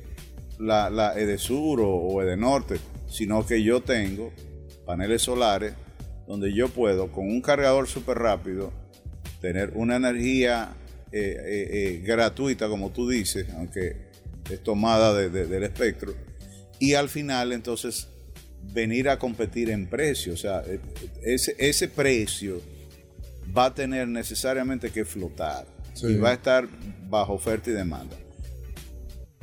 [0.63, 2.77] la, la Edesur o, o Edenorte,
[3.09, 4.33] sino que yo tengo
[4.87, 5.75] paneles solares
[6.27, 8.73] donde yo puedo con un cargador súper rápido
[9.41, 10.75] tener una energía
[11.11, 13.97] eh, eh, eh, gratuita, como tú dices, aunque
[14.51, 16.15] es tomada de- de- del espectro,
[16.79, 18.09] y al final entonces
[18.73, 20.63] venir a competir en precio, o sea,
[21.23, 22.63] ese, ese precio
[23.57, 26.07] va a tener necesariamente que flotar Sí.
[26.07, 26.67] y va a estar
[27.11, 28.17] bajo oferta y demanda.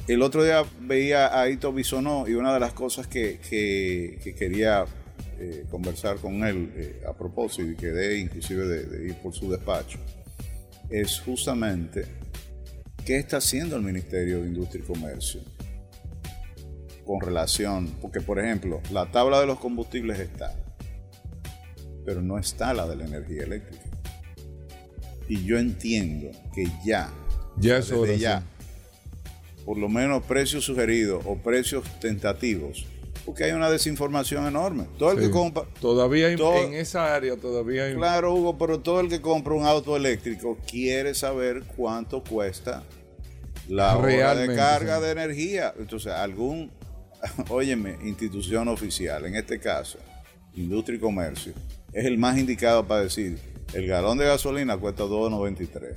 [0.09, 4.33] El otro día veía a Ito Bisonó y una de las cosas que, que- que
[4.33, 4.85] quería
[5.37, 9.49] eh, conversar con él eh, a propósito y quedé inclusive de, de ir por su
[9.51, 9.99] despacho
[10.89, 12.05] es justamente
[13.05, 15.41] qué está haciendo el Ministerio de Industria y Comercio
[17.05, 20.55] con relación, porque por ejemplo, la tabla de los combustibles está,
[22.05, 23.83] pero no está la de la energía eléctrica.
[25.27, 27.11] Y yo entiendo que ya,
[27.57, 28.13] Ya es desde hora.
[28.15, 28.45] ya, sí.
[29.69, 32.87] Por lo menos precios sugeridos o precios tentativos,
[33.23, 34.85] porque hay una desinformación enorme.
[34.97, 35.25] Todo el Sí.
[35.25, 39.09] que compra, Todavía hay- todo- en esa área todavía hay Claro, Hugo, pero todo el
[39.09, 42.81] que compra un auto eléctrico quiere saber cuánto cuesta
[43.67, 45.03] la hora de carga sí.
[45.03, 45.71] de energía.
[45.77, 46.71] Entonces, algún,
[47.51, 49.99] óyeme, institución oficial, en este caso,
[50.55, 51.53] Industria y Comercio,
[51.93, 53.37] es el más indicado para decir,
[53.75, 55.93] el galón de gasolina cuesta 2.93.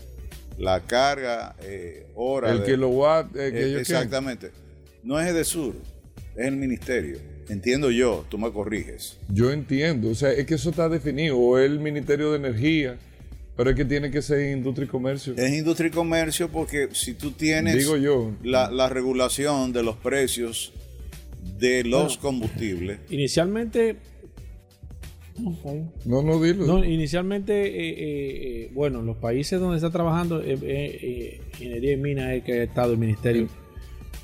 [0.59, 4.51] La carga, eh, hora el de- kilowatt eh, que eh, exactamente.
[5.03, 5.75] No es de sur,
[6.37, 7.19] es el ministerio.
[7.49, 9.19] entiendo yo, tú me corriges.
[9.29, 12.97] Yo entiendo, o sea, es que eso está definido, o el Ministerio de Energía,
[13.57, 15.35] pero es que tiene que ser industria y comercio.
[15.37, 18.33] Es industria y comercio porque si tú tienes Digo yo.
[18.43, 20.73] La, la regulación de los precios
[21.59, 23.97] de los combustibles, Inicialmente.
[25.39, 25.57] No.
[26.05, 26.67] No, no, dilo.
[26.67, 31.93] No, inicialmente, eh, eh, eh, bueno, los países donde está trabajando eh, eh, eh, Ingeniería
[31.93, 33.49] y Minas es el que ha estado el ministerio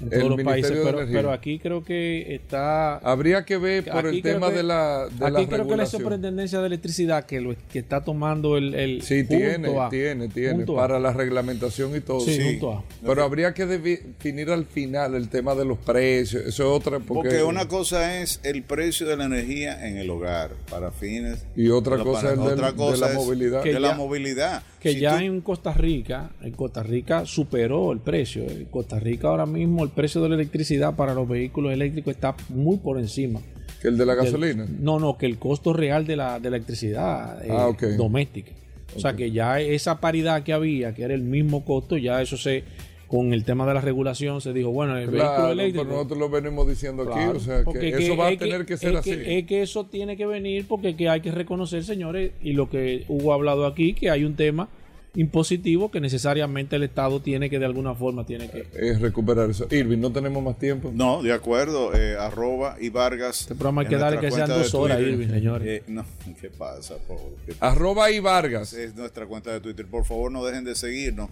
[0.01, 3.57] en el todos los Ministerio países, de pero, pero aquí creo que está Habría que
[3.59, 6.67] ver por el tema que- de la, de la aquí creo que la superintendencia de
[6.67, 10.67] electricidad que lo que está tomando el, el Sí, tiene, A, tiene, tiene, A.
[10.67, 12.21] para la reglamentación y todo.
[12.21, 12.61] Sí, Sí.
[12.65, 12.83] A.
[13.05, 16.43] Pero habría que definir al final el tema de los precios.
[16.47, 16.99] Eso es otra.
[17.01, 21.45] Porque, porque una cosa es el precio de la energía en el hogar para fines.
[21.57, 23.63] Y otra de cosa es Otra de cosa la es movilidad.
[23.65, 24.63] De Que la ya- movilidad.
[24.81, 28.43] Que Si ya tú- en Costa Rica, en Costa Rica superó el precio.
[28.45, 32.35] En Costa Rica ahora mismo el precio de la electricidad para los vehículos eléctricos está
[32.49, 33.41] muy por encima.
[33.81, 34.67] que el de la del- gasolina.
[34.81, 38.51] no, no, que el costo real de la, de la electricidad eh, Ah, doméstica.
[38.97, 42.37] O sea que ya esa paridad que había, que era el mismo costo, ya eso
[42.37, 42.65] se,
[43.09, 45.85] con el tema de la regulación, se dijo, bueno, el vehículo eléctrico.
[45.85, 47.25] pero nosotros lo venimos diciendo aquí.
[47.25, 49.13] O sea, que eso va a es tener que, ser es así.
[49.25, 53.05] es que eso tiene que venir porque que hay que reconocer, señores, y lo que
[53.09, 54.69] Hugo ha hablado aquí, que hay un tema
[55.15, 58.67] impositivo que necesariamente el Estado tiene que de alguna forma tiene que...
[58.75, 59.67] Es recuperar eso.
[59.71, 60.93] Irving, no tenemos más tiempo.
[60.95, 61.93] No, de acuerdo.
[61.95, 63.41] eh, arroba y Vargas.
[63.41, 65.15] Este programa hay que darle que sean dos horas, Twitter.
[65.15, 65.67] Irving, señores.
[65.67, 66.05] Eh, no,
[66.41, 66.97] ¿qué pasa?
[67.09, 68.75] Por- ¿Qué Arroba y Vargas.
[68.75, 69.87] es nuestra cuenta de Twitter.
[69.87, 71.31] Por favor, no dejen de seguirnos.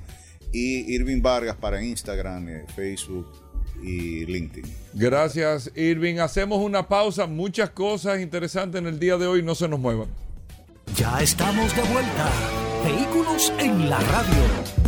[0.53, 3.27] Y Irving Vargas para Instagram, eh, Facebook
[3.83, 4.73] y LinkedIn.
[4.95, 6.19] Gracias, Irving.
[6.19, 7.27] Hacemos una pausa.
[7.27, 9.43] Muchas cosas interesantes en el día de hoy.
[9.43, 10.09] No se nos muevan.
[10.97, 12.31] Ya estamos de vuelta.
[12.85, 14.87] Vehículos en la radio.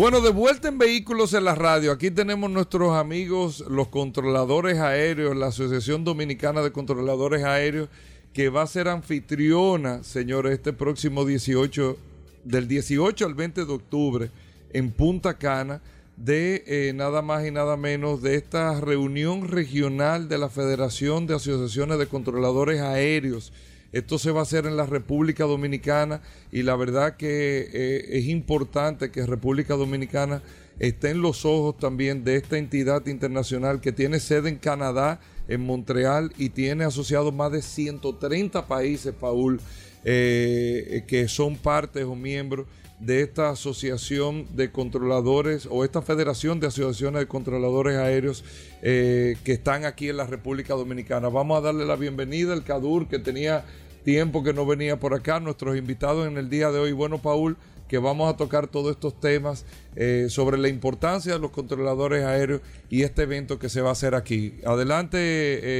[0.00, 1.92] Bueno, de vuelta en Vehículos en la Radio.
[1.92, 7.90] Aquí tenemos nuestros amigos, los controladores aéreos, la Asociación Dominicana de Controladores Aéreos,
[8.32, 11.98] que va a ser anfitriona, señores, este próximo 18,
[12.44, 14.30] del 18 al 20 de octubre,
[14.72, 15.80] en Punta Cana,
[16.16, 21.34] de eh, nada más y nada menos de esta reunión regional de la Federación de
[21.34, 23.52] Asociaciones de Controladores Aéreos.
[23.92, 26.20] Esto se va a hacer en la República Dominicana
[26.52, 30.42] y la verdad que eh, es importante que República Dominicana
[30.80, 35.60] esté en los ojos también de esta entidad internacional que tiene sede en Canadá, en
[35.60, 39.60] Montreal y tiene asociados más de 130 países, Paul,
[40.04, 42.66] eh, que son partes o miembros
[42.98, 48.44] de esta asociación de controladores o esta federación de asociaciones de controladores aéreos
[48.82, 51.28] eh, que están aquí en la República Dominicana.
[51.28, 53.64] Vamos a darle la bienvenida al CADUR que tenía
[54.04, 56.92] tiempo que no venía por acá, nuestros invitados en el día de hoy.
[56.92, 57.56] Bueno, Paul,
[57.90, 62.60] que vamos a tocar todos estos temas eh, sobre la importancia de los controladores aéreos
[62.88, 64.54] y este evento que se va a hacer aquí.
[64.64, 65.18] Adelante,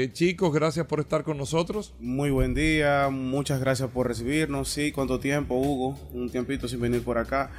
[0.03, 1.95] eh, chicos, gracias por estar con nosotros.
[2.01, 4.69] Muy buen día, muchas gracias por recibirnos.
[4.69, 7.53] Sí, cuánto tiempo, Hugo, un tiempito sin venir por acá.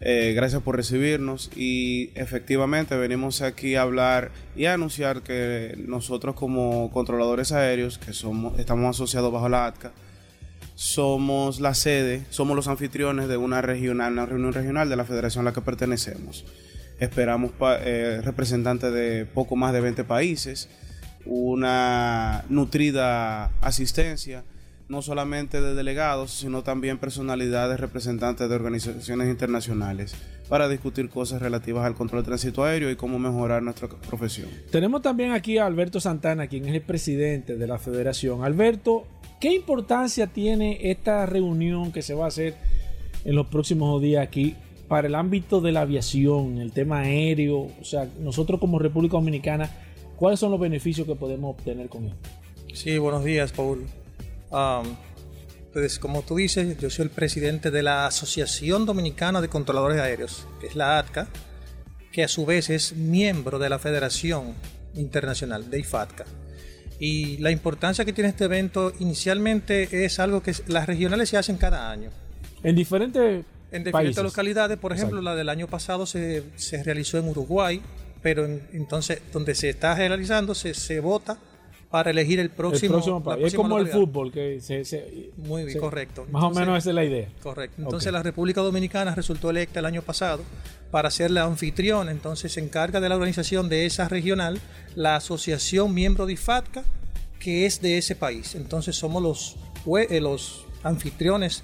[0.00, 6.34] Eh, gracias por recibirnos y efectivamente venimos aquí a hablar y a anunciar que nosotros
[6.34, 9.92] como controladores aéreos, que somos, estamos asociados bajo la ATCA,
[10.78, 15.44] somos la sede, somos los anfitriones de una regional, una reunión regional de la federación
[15.44, 16.44] a la que pertenecemos.
[17.00, 20.68] Esperamos eh, representantes de poco más de 20 países,
[21.26, 24.44] una nutrida asistencia,
[24.88, 30.14] no solamente de delegados, sino también personalidades representantes de organizaciones internacionales,
[30.48, 34.48] para discutir cosas relativas al control de tránsito aéreo y cómo mejorar nuestra profesión.
[34.70, 38.44] Tenemos también aquí a Alberto Santana, quien es el presidente de la federación.
[38.44, 39.08] Alberto,
[39.40, 42.56] ¿qué importancia tiene esta reunión que se va a hacer
[43.24, 44.56] en los próximos días aquí
[44.88, 47.68] para el ámbito de la aviación, el tema aéreo?
[47.80, 49.70] O sea, nosotros como República Dominicana,
[50.16, 52.28] ¿cuáles son los beneficios que podemos obtener con esto?
[52.72, 53.86] Sí, buenos días, Paul.
[54.50, 54.96] Am,
[55.72, 60.46] pues como tú dices, yo soy el presidente de la Asociación Dominicana de Controladores Aéreos,
[60.60, 61.28] que es la ATCA,
[62.12, 64.54] que a su vez es miembro de la Federación
[64.94, 66.24] Internacional de IFATCA.
[67.00, 71.56] Y la importancia que tiene este evento inicialmente es algo que las regionales se hacen
[71.56, 72.10] cada año.
[72.62, 73.22] En diferentes
[73.70, 74.22] En diferentes países.
[74.24, 75.30] localidades, por ejemplo, Exacto.
[75.30, 77.80] la del año pasado se, se realizó en Uruguay,
[78.22, 81.38] pero en- entonces donde se está realizando se, se vota
[81.90, 83.46] para elegir el El próximo, país.
[83.46, 86.26] Es como el fútbol, que se, se- Muy bien, se- correcto.
[86.30, 87.28] Más o menos esa es la idea.
[87.42, 87.80] Correcto.
[87.80, 90.42] Entonces la República Dominicana resultó electa el año pasado
[90.90, 92.08] para ser la anfitrión.
[92.10, 94.60] Entonces se encarga de la organización de esa regional
[94.96, 96.84] la asociación miembro de IFATCA,
[97.40, 98.54] que es de ese país.
[98.54, 99.56] Entonces somos los,
[100.10, 101.62] eh, los anfitriones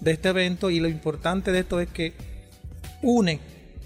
[0.00, 2.14] de este evento y lo importante de esto es que
[3.02, 3.40] une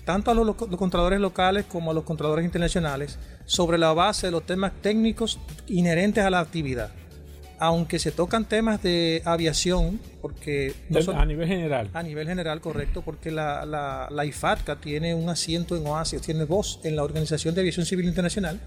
[0.04, 3.18] tanto a los, los controladores locales como a los controladores internacionales
[3.50, 6.90] sobre la base de los temas técnicos inherentes a la actividad.
[7.58, 11.90] Aunque se tocan temas de aviación, porque De- a nivel general.
[11.92, 16.44] a nivel general, correcto, porque la, la, la IFATCA tiene un asiento en OASI, tiene
[16.44, 18.60] voz en la Organización de Aviación Civil Internacional,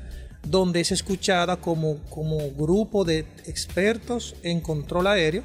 [0.45, 5.43] donde es escuchada como, como grupo de expertos en control aéreo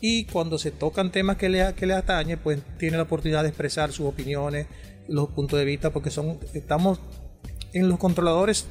[0.00, 3.50] y cuando se tocan temas que le, que le atañe, pues tiene la oportunidad de
[3.50, 4.66] expresar sus opiniones,
[5.08, 6.98] los puntos de vista, porque son estamos
[7.72, 8.66] en los controladores,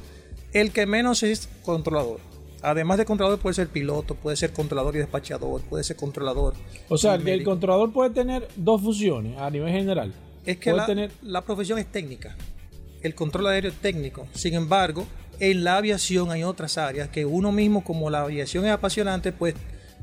[0.52, 2.20] el que menos es controlador.
[2.62, 6.54] Además de controlador puede ser piloto, puede ser controlador y despachador, puede ser controlador.
[6.88, 10.12] O sea, y el controlador puede tener dos funciones a nivel general.
[10.46, 12.36] Es que la, tener la profesión es técnica.
[13.02, 14.28] El control aéreo es técnico.
[14.32, 15.06] Sin embargo,
[15.40, 19.54] en la aviación hay otras áreas que uno mismo, como la aviación es apasionante, pues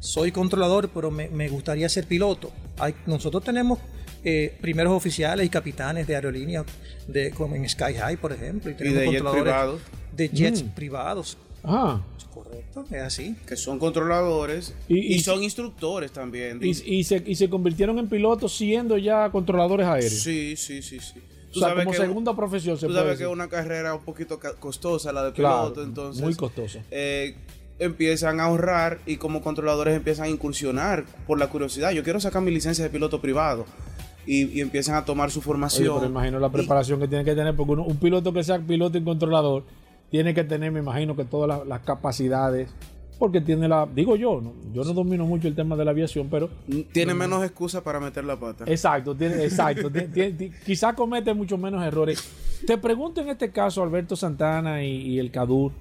[0.02, 2.52] soy controlador, pero me, me gustaría ser piloto.
[2.78, 3.80] Hay, nosotros tenemos
[4.24, 6.65] eh, primeros oficiales y capitanes de aerolíneas,
[7.07, 9.82] de, como en Sky High, por ejemplo, y Y tenemos de jets controladores privados,
[10.13, 10.67] de jets Mm.
[10.70, 11.38] privados.
[11.63, 12.01] Ah,
[12.34, 13.36] Correcto, es así.
[13.45, 16.59] que son controladores Y- y, y- son instructores también.
[16.61, 20.13] y, y se, y se convirtieron en pilotos siendo ya controladores aéreos.
[20.13, 21.20] Sí, sí, sí, sí.
[21.55, 24.39] o sea, como segunda profesión se Tú puede sabes que es una carrera un poquito
[24.59, 26.80] costosa la de Claro, piloto, entonces muy costosa.
[26.91, 27.36] eh,
[27.80, 31.91] empiezan a ahorrar y como controladores empiezan a incursionar por la curiosidad.
[31.91, 33.65] Yo quiero sacar mi licencia de piloto privado
[34.32, 35.95] y, y empiezan a tomar su Oye, formación.
[35.97, 38.97] pero imagino la preparación que tiene que tener, porque uno- un piloto que sea piloto
[38.97, 39.63] y controlador
[40.11, 42.69] tiene que tener, me imagino, que todas las, las capacidades,
[43.17, 44.53] porque tiene la, digo yo, ¿no?
[44.73, 46.49] yo no domino mucho el tema de la aviación, pero
[46.91, 48.65] tiene menos excusa para meter la pata.
[48.67, 52.23] exacto, tiene, exacto, tiene- tiene- ti- quizá comete mucho menos errores.
[52.67, 55.71] Te pregunto en este caso, Alberto Santana y, y el CADUR,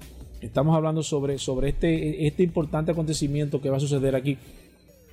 [0.41, 4.39] estamos hablando sobre, sobre este, este importante acontecimiento que va a suceder aquí.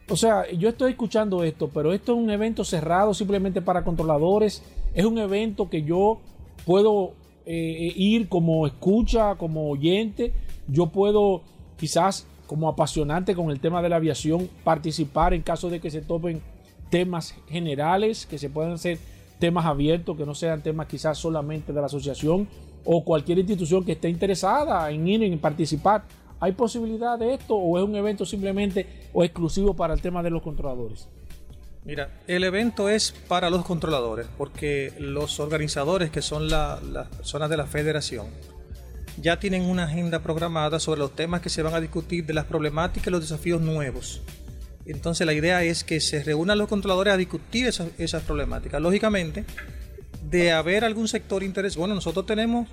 [0.07, 4.61] O sea, yo estoy escuchando esto, pero esto es un evento cerrado simplemente para controladores.
[4.93, 6.19] Es un evento que yo
[6.65, 7.13] puedo
[7.45, 10.31] eh, ir como escucha, como oyente.
[10.67, 11.41] Yo puedo
[11.77, 16.01] quizás como apasionante con el tema de la aviación participar en caso de que se
[16.01, 16.41] topen
[16.89, 18.99] temas generales, que se puedan ser
[19.39, 22.47] temas abiertos, que no sean temas quizás solamente de la asociación
[22.85, 26.03] o cualquier institución que esté interesada en ir en participar.
[26.45, 30.29] ¿Hay posibilidad de esto o es un evento simplemente o exclusivo para el tema de
[30.29, 31.07] los controladores?
[31.83, 37.49] Mira, el evento es para los controladores, porque los organizadores, que son la- las personas
[37.49, 38.27] de la federación,
[39.19, 42.45] ya tienen una agenda programada sobre los temas que se van a discutir, de las
[42.45, 44.21] problemáticas y los desafíos nuevos.
[44.85, 48.79] Entonces la idea es que se reúnan los controladores a discutir esas, esas problemáticas.
[48.79, 49.45] Lógicamente,
[50.29, 52.67] de haber algún sector interés, bueno, nosotros tenemos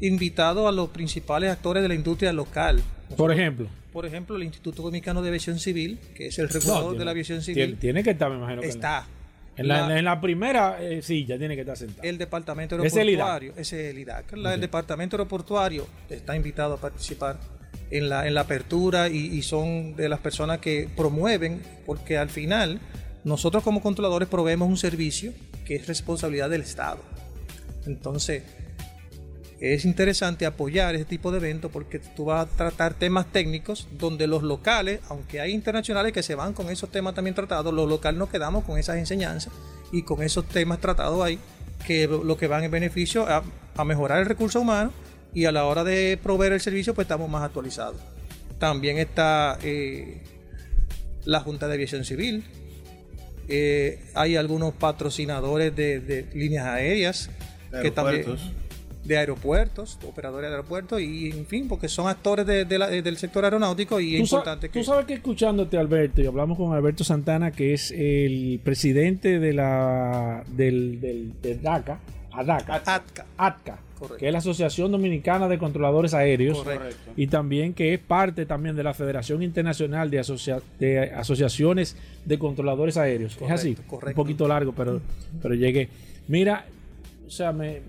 [0.00, 2.82] invitado a los principales actores de la industria local.
[3.16, 3.68] Por ejemplo.
[3.92, 7.10] Por ejemplo, el Instituto Dominicano de Aviación Civil, que es el regulador tiene- de la
[7.12, 8.60] aviación civil, tiene que estar, me imagino.
[8.60, 9.06] que en la- está.
[9.56, 12.02] En la, en la primera eh, silla tiene que estar sentado.
[12.08, 14.32] el departamento Es el aeroportuario, ese es el IDAC.
[14.36, 17.38] La- El departamento aeroportuario está invitado a participar
[17.92, 22.30] en la, en la apertura y, y son de las personas que promueven, porque al
[22.30, 22.80] final
[23.22, 25.32] nosotros como controladores proveemos un servicio
[25.64, 26.98] que es responsabilidad del Estado.
[27.86, 28.42] Entonces,
[29.60, 34.26] es interesante apoyar ese tipo de eventos porque tú vas a tratar temas técnicos donde
[34.26, 38.18] los locales, aunque hay internacionales que se van con esos temas también tratados, los locales
[38.18, 39.52] nos quedamos con esas enseñanzas
[39.92, 41.38] y con esos temas tratados ahí,
[41.86, 43.42] que lo que van en beneficio a,
[43.84, 44.92] mejorar el recurso humano
[45.32, 48.00] y a la hora de proveer el servicio pues estamos más actualizados.
[48.58, 50.22] También está eh,
[51.24, 52.44] la Junta de Aviación Civil,
[53.48, 57.30] eh, hay algunos patrocinadores de, líneas aéreas
[57.82, 58.24] que también.
[59.04, 63.16] De aeropuertos, operadores de aeropuertos y en fin, porque son actores de- de la- del
[63.18, 67.04] sector aeronáutico y es importante que tú sabes que escuchándote, Alberto, y hablamos con Alberto
[67.04, 71.98] Santana, que es el presidente de la del, del, de DACA,
[72.32, 74.16] ADACA, ATCA, ATCA, Correcto.
[74.18, 77.12] que es la Asociación Dominicana de Controladores Aéreos, Correcto.
[77.16, 82.38] y también que es parte también de la Federación Internacional de, asocia- de Asociaciones de
[82.38, 83.36] Controladores Aéreos.
[83.40, 84.08] es así, correcto.
[84.20, 85.00] un poquito largo, pero,
[85.42, 85.88] pero llegué.
[86.26, 86.64] Mira,
[87.26, 87.80] o sea, me,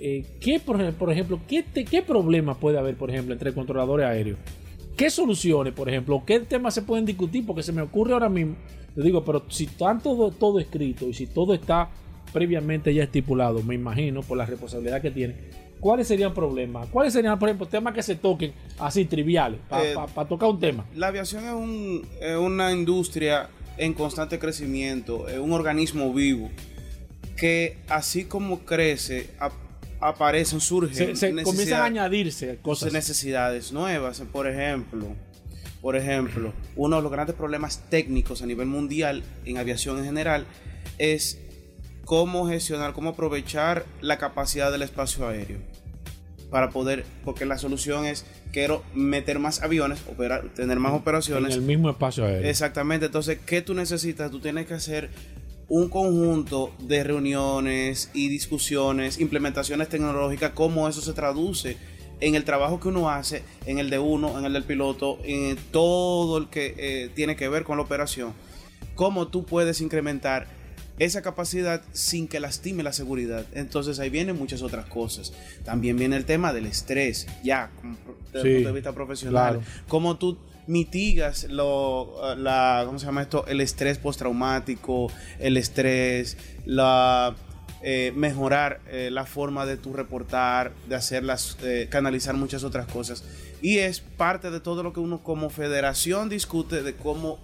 [0.00, 3.52] eh, ¿qué, por, ej- por ejemplo, ¿qué, te- qué problema puede haber, por ejemplo, entre
[3.54, 4.38] controladores aéreos?
[4.96, 6.22] ¿Qué soluciones, por ejemplo?
[6.26, 7.44] ¿Qué temas se pueden discutir?
[7.46, 8.56] Porque se me ocurre ahora mismo,
[8.94, 11.90] le digo, pero si está todo, todo escrito y si todo está
[12.32, 15.34] previamente ya estipulado, me imagino, por la responsabilidad que tiene,
[15.80, 16.88] ¿cuáles serían problemas?
[16.88, 19.94] ¿Cuáles serían, por ejemplo, temas que se toquen así triviales, para Eh,
[20.28, 20.86] tocar un tema?
[20.94, 26.48] La aviación es, un- es una industria en constante crecimiento, es un organismo vivo
[27.36, 29.28] que así como crece,
[30.00, 32.92] aparecen, surgen Se, se comienzan a añadirse cosas.
[32.92, 34.20] necesidades nuevas.
[34.32, 35.06] Por ejemplo,
[35.80, 40.46] por ejemplo, uno de los grandes problemas técnicos a nivel mundial en aviación en general
[40.98, 41.38] es
[42.04, 45.58] cómo gestionar, cómo aprovechar la capacidad del espacio aéreo
[46.50, 51.54] para poder, porque la solución es quiero meter más aviones, operar, tener más En operaciones.
[51.56, 52.48] el mismo espacio aéreo.
[52.48, 54.30] Exactamente, entonces, ¿qué tú necesitas?
[54.30, 55.10] Tú tienes que hacer
[55.68, 61.76] un conjunto de reuniones y discusiones, implementaciones tecnológicas, cómo eso se traduce
[62.20, 65.56] en el trabajo que uno hace, en el de uno, en el del piloto, en
[65.72, 68.32] todo el que eh, tiene que ver con la operación.
[68.94, 70.46] Cómo tú puedes incrementar
[70.98, 73.44] esa capacidad sin que lastime la seguridad.
[73.52, 75.34] Entonces ahí vienen muchas otras cosas.
[75.64, 77.70] También viene el tema del estrés, ya,
[78.32, 79.32] desde el Sí, punto de vista profesional.
[79.58, 79.62] claro.
[79.88, 83.46] Cómo tú mitigas lo, eh, la, ¿cómo se llama esto?
[83.46, 87.34] El estrés postraumático, el estrés, la
[87.82, 93.22] eh, mejorar eh, la forma de tu reportar, de hacerlas, eh, canalizar muchas otras cosas.
[93.62, 97.38] Y es parte de todo lo que uno como federación discute de cómo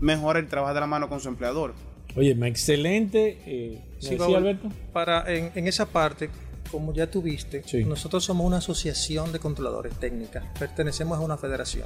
[0.00, 1.74] mejora el trabajo de la mano con su empleador.
[2.16, 3.38] Oye, excelente.
[3.46, 4.68] Eh, ¿me Sí, Paul, Alberto?
[4.92, 6.30] Para, en, en esa parte,
[6.70, 7.84] como ya tuviste, Sí.
[7.84, 11.84] nosotros somos una asociación de controladores técnicas, pertenecemos a una federación.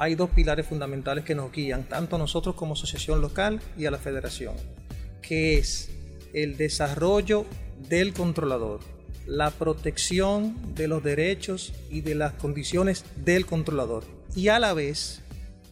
[0.00, 3.90] Hay dos pilares fundamentales que nos guían, tanto a nosotros como asociación local y a
[3.90, 4.54] la federación,
[5.20, 5.90] que es
[6.32, 7.44] el desarrollo
[7.86, 8.80] del controlador,
[9.26, 15.20] la protección de los derechos y de las condiciones del controlador, y a la vez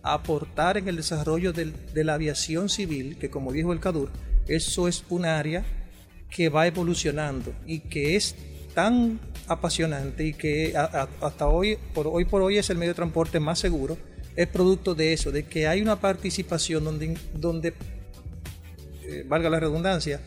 [0.03, 4.11] aportar en el desarrollo de la aviación civil, que como dijo el CADUR,
[4.47, 5.64] eso es un área
[6.29, 8.37] que va evolucionando y que es
[8.74, 13.41] tan apasionante y que hasta hoy por, hoy por hoy es el medio de transporte
[13.41, 13.97] más seguro,
[14.39, 17.74] es producto de eso, de que hay una participación donde, donde
[19.03, 20.20] eh, valga la redundancia,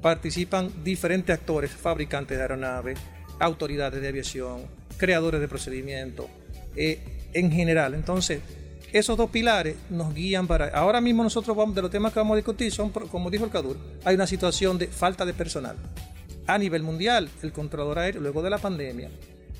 [0.00, 2.98] participan diferentes actores, fabricantes de aeronaves,
[3.38, 4.62] autoridades de aviación,
[4.96, 6.28] creadores de procedimientos,
[6.76, 7.92] eh, en general.
[7.92, 8.40] Entonces,
[8.90, 10.68] esos dos pilares nos guían para...
[10.68, 13.50] Ahora mismo nosotros vamos, de los temas que vamos a discutir son, como dijo el
[13.50, 15.76] CADUR, hay una situación de falta de personal.
[16.46, 19.10] A nivel mundial, el controlador aéreo, luego de la pandemia,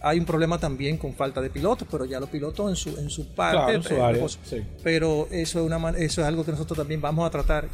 [0.01, 3.11] hay un problema también con falta de pilotos, pero ya los pilotos en su, en
[3.11, 3.57] su parte...
[3.57, 4.63] Claro, en su eh, área, pues, sí.
[4.83, 7.69] Pero eso es, una, eso es algo que nosotros también vamos a tratar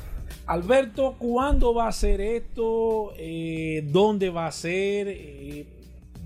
[0.47, 3.13] Alberto, ¿cuándo va a ser esto?
[3.17, 5.09] Eh, ¿Dónde va a ser?
[5.09, 5.67] Eh,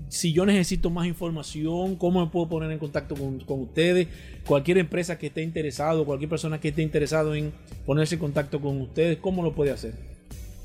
[0.09, 4.07] si yo necesito más información, ¿cómo me puedo poner en contacto con, con ustedes?
[4.45, 7.53] Cualquier empresa que esté interesado, cualquier persona que esté interesado en
[7.85, 9.93] ponerse en contacto con ustedes, ¿cómo lo puede hacer?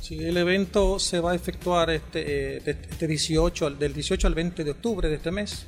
[0.04, 4.34] Sí, el evento se va a efectuar este, eh, este 18, al- del 18 al
[4.34, 5.64] 20 de octubre de este mes.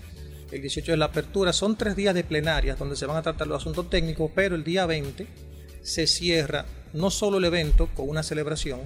[0.53, 1.55] El 18 es la apertura.
[1.55, 4.63] Son tres días de plenarias donde se van a tratar los asuntos técnicos, pero el
[4.63, 5.27] día 20
[5.81, 8.81] se cierra no solo el evento con una celebración,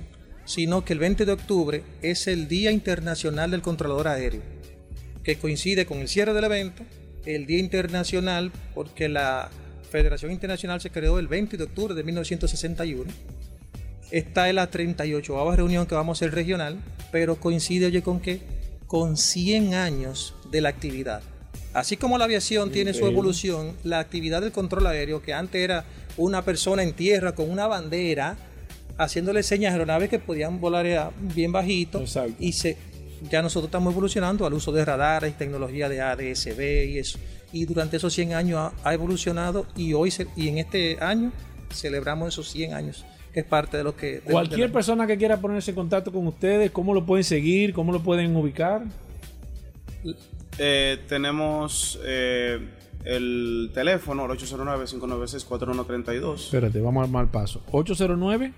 [0.44, 4.42] sino que el 20 de octubre es el Día Internacional del Controlador Aéreo,
[5.24, 6.84] que coincide con el cierre del evento,
[7.26, 9.50] el Día Internacional, porque la
[9.90, 13.10] Federación Internacional se creó el 20 de octubre de 1961
[14.10, 16.78] Esta es la 38 reunión que vamos a hacer regional,
[17.12, 18.40] pero coincide, oye, con qué?
[18.86, 21.22] Con 100 años de la actividad.
[21.72, 25.84] Así como la aviación tiene su evolución, la actividad del control aéreo, que antes era
[26.16, 28.36] una persona en tierra con una bandera,
[28.98, 32.34] haciéndole señas a aeronaves que podían volar bien bajito, Exacto.
[32.40, 32.76] y se,
[33.30, 37.18] ya nosotros estamos evolucionando al uso de radares, tecnología de ADSB y eso.
[37.52, 41.30] Y durante esos 100 años ha, ha evolucionado y hoy se- y en este año
[41.72, 44.20] celebramos esos 100 años, que es parte de lo que...
[44.20, 47.72] de- Cualquier la- persona que quiera ponerse en contacto con ustedes, ¿cómo lo pueden seguir?
[47.72, 48.82] ¿Cómo lo pueden ubicar?
[50.58, 52.58] Eh, tenemos eh,
[53.04, 56.34] el teléfono, el 809-596-4132.
[56.36, 57.62] Espérate, vamos al mal paso.
[57.70, 58.52] 809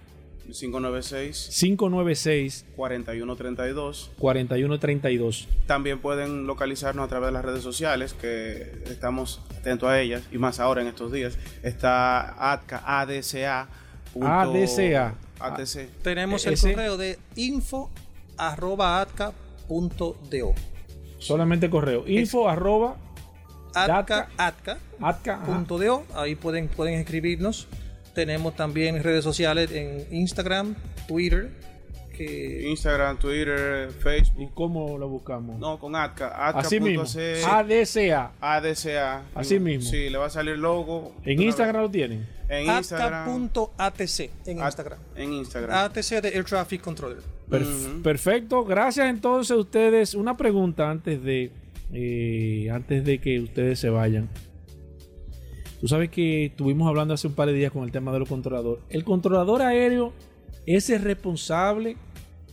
[0.47, 4.11] 596 596 4132.
[4.19, 5.49] 4132.
[5.67, 10.39] También pueden localizarnos a través de las redes sociales, que estamos atentos a ellas, y
[10.39, 11.39] más ahora en estos días.
[11.63, 13.69] Está ADCA,
[14.21, 15.15] ADCA.
[15.41, 15.89] ATC.
[16.03, 17.91] Tenemos el Ese- correo de info
[18.37, 19.33] arroba atca
[19.69, 20.55] punto do.
[21.19, 22.05] Solamente correo.
[22.07, 22.97] Info arroba
[23.75, 24.29] Atca, Atca.
[24.37, 25.35] atca atca.
[25.37, 25.45] ajá.
[25.47, 26.05] punto do.
[26.15, 27.69] Ahí pueden, pueden escribirnos.
[28.15, 30.75] Tenemos también redes sociales en Instagram,
[31.09, 31.51] Twitter,
[32.13, 34.53] que Instagram, Twitter, ¿Y Facebook.
[34.55, 35.59] cómo lo buscamos?
[35.59, 36.49] No, con ADCA.
[36.49, 37.07] ADCA Así mismo.
[37.07, 38.33] C, ADCA.
[38.41, 39.23] ADCA.
[39.35, 39.91] Así mismo.
[39.91, 41.15] Sí, le va a salir logo.
[41.25, 41.83] En Instagram vez.
[41.83, 42.27] lo tienen.
[42.49, 43.47] En Instagram.
[43.47, 44.99] atca.atc en Instagram.
[45.17, 45.85] En Instagram.
[45.85, 47.19] ATC de Air Traffic Controller.
[47.51, 48.03] Perf-.
[48.03, 48.65] Perfecto.
[48.65, 50.15] Gracias entonces a ustedes.
[50.15, 51.51] Una pregunta antes de
[51.93, 54.29] eh, antes de que ustedes se vayan.
[55.81, 58.29] Tú sabes que estuvimos hablando hace un par de días con el tema de los
[58.29, 58.85] controladores.
[58.89, 60.13] ¿El controlador aéreo
[60.67, 61.97] es el responsable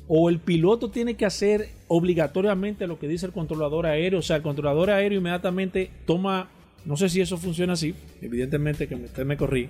[0.08, 4.20] o el piloto tiene que hacer obligatoriamente lo que dice el controlador aéreo?
[4.20, 6.50] O sea, el controlador aéreo inmediatamente toma,
[6.86, 9.70] no sé si eso funciona así, evidentemente que usted me corrí,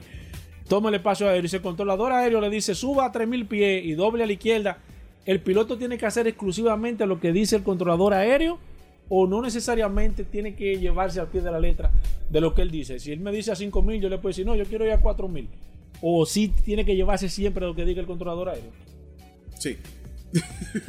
[0.68, 3.86] toma el espacio aéreo y si el controlador aéreo le dice suba a 3000 pies
[3.86, 4.78] y doble a la izquierda,
[5.30, 8.58] ¿El piloto tiene que hacer exclusivamente lo que dice el controlador aéreo
[9.10, 11.92] o no necesariamente tiene que llevarse al pie de la letra
[12.32, 12.98] de lo que él dice?
[12.98, 15.00] Si él me dice a 5.000, yo le puedo decir, no, yo quiero ir a
[15.00, 15.48] 4.000.
[16.02, 18.72] O si tiene que llevarse siempre lo que diga el controlador aéreo.
[19.58, 19.78] Sí.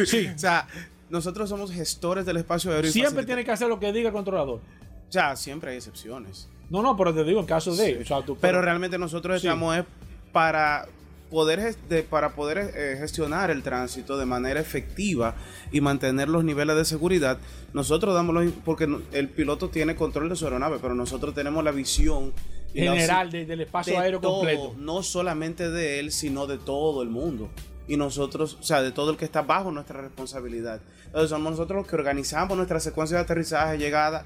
[0.04, 0.28] Sí.
[0.34, 0.66] O sea,
[1.08, 2.88] nosotros somos gestores del espacio aéreo.
[2.90, 4.60] y Siempre tiene que hacer lo que diga el controlador.
[5.08, 6.48] O sea, siempre hay excepciones.
[6.68, 7.98] No, no, pero te digo en caso de.
[8.02, 9.46] o sea, tú- Pero realmente nosotros Sí.
[9.48, 9.84] estamos es
[10.32, 10.86] para
[11.30, 15.34] poder de- para poder eh, gestionar el tránsito de manera efectiva
[15.72, 17.38] y mantener los niveles de seguridad.
[17.72, 21.70] Nosotros damos los, porque el piloto tiene control de su aeronave, pero nosotros tenemos la
[21.72, 22.32] visión
[22.72, 24.74] general de- del espacio de aéreo todo, completo.
[24.78, 27.50] no solamente de él, sino de todo el mundo.
[27.88, 30.80] Y nosotros, o sea, de todo el que está bajo nuestra responsabilidad.
[31.06, 34.24] Entonces somos nosotros los que organizamos nuestra secuencia de aterrizaje, llegada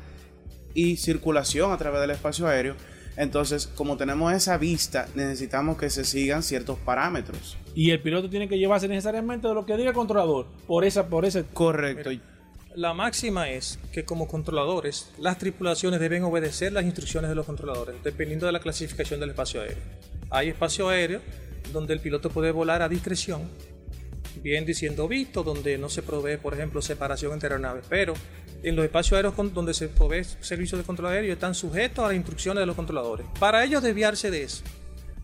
[0.75, 2.75] y circulación a través del espacio aéreo.
[3.17, 7.57] Entonces, como tenemos esa vista, necesitamos que se sigan ciertos parámetros.
[7.75, 10.47] Y el piloto tiene que llevarse necesariamente de lo que diga el controlador.
[10.67, 11.45] Por esa, por ese.
[11.45, 12.11] Correcto.
[12.75, 18.03] La máxima es que como controladores, las tripulaciones deben obedecer las instrucciones de los controladores,
[18.03, 19.79] dependiendo de la clasificación del espacio aéreo.
[20.29, 21.21] Hay espacio aéreo
[21.73, 23.49] donde el piloto puede volar a discreción,
[24.43, 28.15] bien diciendo visto, donde no se provee, por ejemplo, separación entre aeronaves, pero
[28.65, 32.17] en los espacios aéreos donde se provee servicios de control aéreo están sujetos a las
[32.17, 33.25] instrucciones de los controladores.
[33.39, 34.65] Para ellos desviarse de eso,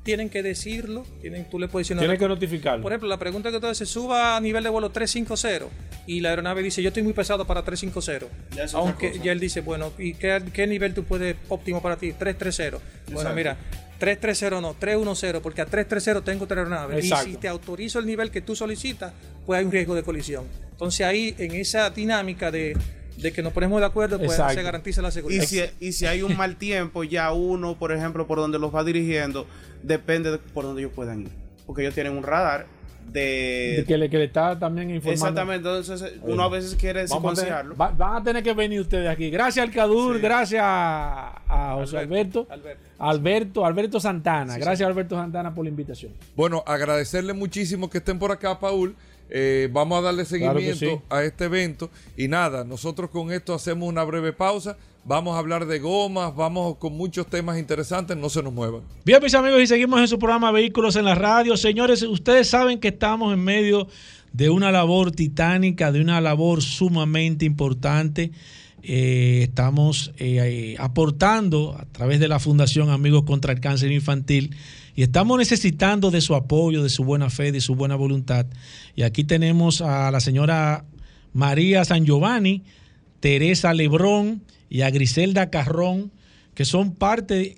[0.03, 1.97] tienen que decirlo, tienen, tú le puedes decir...
[1.97, 2.83] no, Tiene que notificarlo.
[2.83, 5.67] por ejemplo, la pregunta que tú haces, suba a nivel de vuelo 350
[6.07, 8.27] y la aeronave dice, yo estoy muy pesado para 350.
[8.57, 12.13] Ya Aunque ya él dice, bueno, ¿y qué, qué nivel tú puedes óptimo para ti?
[12.13, 12.79] 330.
[13.13, 13.57] Bueno, mira,
[13.99, 16.99] 330 no, 310, porque a 330 tengo otra aeronave.
[16.99, 17.29] Exacto.
[17.29, 19.13] Y si te autorizo el nivel que tú solicitas,
[19.45, 20.47] pues hay un riesgo de colisión.
[20.71, 22.77] Entonces ahí, en esa dinámica de,
[23.19, 24.55] de que nos ponemos de acuerdo, pues Exacto.
[24.55, 25.43] se garantiza la seguridad.
[25.43, 28.75] Y si, y si hay un mal tiempo, ya uno, por ejemplo, por donde los
[28.75, 29.47] va dirigiendo,
[29.83, 31.29] depende de por donde ellos puedan ir.
[31.67, 32.67] Porque ellos tienen un radar
[33.13, 33.75] de...
[33.79, 35.13] De que, le, que le está también informando.
[35.27, 37.77] Exactamente, entonces uno a veces quiere secuenciarlo.
[37.77, 39.31] va- van a tener que venir ustedes aquí.
[39.31, 42.47] Gracias al Cadur, gracias a, a José Alberto.
[42.51, 42.81] Alberto.
[42.99, 44.59] Alberto, Alberto Santana.
[44.59, 46.13] gracias Alberto Santana por la invitación.
[46.37, 48.95] Bueno, agradecerle muchísimo que estén por acá, Paul.
[49.31, 51.03] Eh, vamos a darle Claro seguimiento sí.
[51.09, 51.91] a este evento.
[52.17, 54.77] Y nada, nosotros con esto hacemos una breve pausa.
[55.05, 58.17] Vamos a hablar de gomas, vamos con muchos temas interesantes.
[58.17, 58.83] No se nos muevan.
[59.05, 61.57] Bien, mis amigos, y seguimos en su programa Vehículos en la Radio.
[61.57, 63.87] Señores, ustedes saben que estamos en medio
[64.33, 68.33] de una labor titánica, de una labor sumamente importante.
[68.83, 74.55] Eh, estamos eh, aportando a través de la Fundación Amigos contra el Cáncer Infantil
[75.01, 78.45] y estamos necesitando de su apoyo, de su buena fe, de su buena voluntad.
[78.95, 80.85] Y aquí tenemos a la señora
[81.33, 82.65] María San Giovanni,
[83.19, 86.13] Teresa Lebrón y a Griselda Carrón,
[86.53, 87.57] que son parte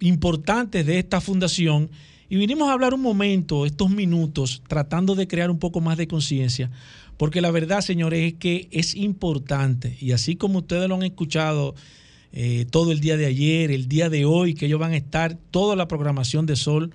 [0.00, 1.88] importantes de esta fundación.
[2.28, 6.06] Y vinimos a hablar un momento, estos minutos, tratando de crear un poco más de
[6.06, 6.70] conciencia,
[7.16, 9.96] porque la verdad, señores, es que es importante.
[10.02, 11.74] Y así como ustedes lo han escuchado
[12.36, 15.38] eh, todo el día de ayer, el día de hoy, que ellos van a estar
[15.52, 16.90] toda la programación de Sol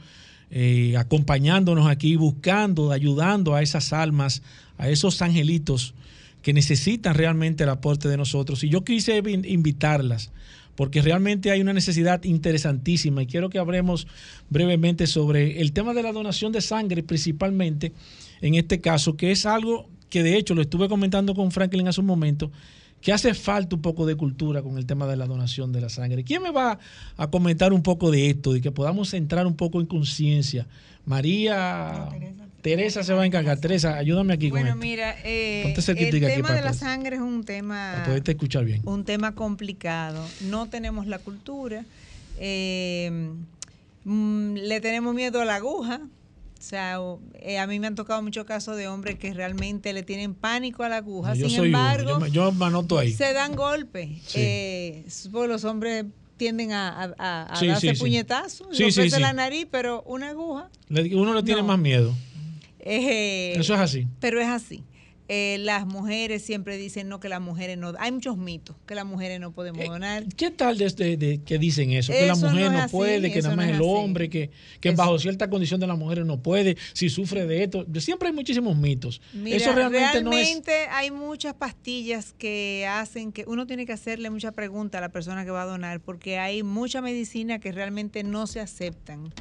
[0.52, 4.42] eh, acompañándonos aquí, buscando, ayudando a esas almas,
[4.78, 5.94] a esos angelitos
[6.42, 8.64] que necesitan realmente el aporte de nosotros.
[8.64, 10.32] Y yo quise in- invitarlas,
[10.76, 14.08] porque realmente hay una necesidad interesantísima y quiero que hablemos
[14.50, 17.92] brevemente sobre el tema de la donación de sangre, principalmente
[18.42, 22.02] en este caso, que es algo que de hecho lo estuve comentando con Franklin hace
[22.02, 22.52] un momento,
[23.02, 25.90] que hace falta un poco de cultura con el tema de la donación de la
[25.90, 26.24] sangre.
[26.24, 26.80] ¿Quién me va
[27.18, 30.68] a comentar un poco de esto y que podamos entrar un poco en conciencia?
[31.06, 32.10] María,
[32.62, 33.58] Teresa se va a encargar.
[33.60, 34.86] Teresa, ayúdame aquí Bueno, con esto.
[34.88, 38.82] mira, eh, el aquí tema para de la sangre es un tema, para escuchar bien.
[38.86, 40.24] un tema complicado.
[40.42, 41.86] No tenemos la cultura.
[42.38, 43.32] eh,
[44.04, 46.02] mm, le tenemos miedo a la aguja.
[46.60, 47.00] O sea,
[47.36, 50.84] eh, a mí me han tocado muchos casos de hombres que realmente le tienen pánico
[50.84, 51.30] a la aguja.
[51.30, 53.14] No, yo Sin soy uno, embargo, yo me- yo me anoto ahí.
[53.14, 54.10] se dan golpes.
[54.28, 54.40] Sí.
[54.42, 56.06] Eh, supongo los hombres
[56.36, 59.22] tienden a, a- a- a Sí, darse sí, puñetazos, sí.
[59.22, 60.70] la nariz, pero una aguja.
[60.90, 61.68] Le- Uno le tiene No.
[61.68, 62.14] más miedo.
[62.80, 64.08] eh, Eso es así.
[64.20, 64.84] Pero es así.
[65.32, 69.06] Eh, las mujeres siempre dicen no que las mujeres no hay muchos mitos que las
[69.06, 72.12] mujeres no podemos donar ¿Qué tal desde de, que dicen eso?
[72.12, 74.50] Que la mujer no no, es así, puede, que nada más no el hombre, que,
[74.80, 77.86] que bajo cierta condición de las mujeres no puede, si sufre de esto.
[78.00, 79.22] Siempre hay muchísimos mitos.
[79.34, 80.62] Mira, eso realmente, no es.
[80.90, 85.46] hay muchas pastillas que hacen que uno tiene que hacerle mucha pregunta a la persona
[85.46, 89.32] que va a donar porque hay mucha medicina que realmente no se aceptan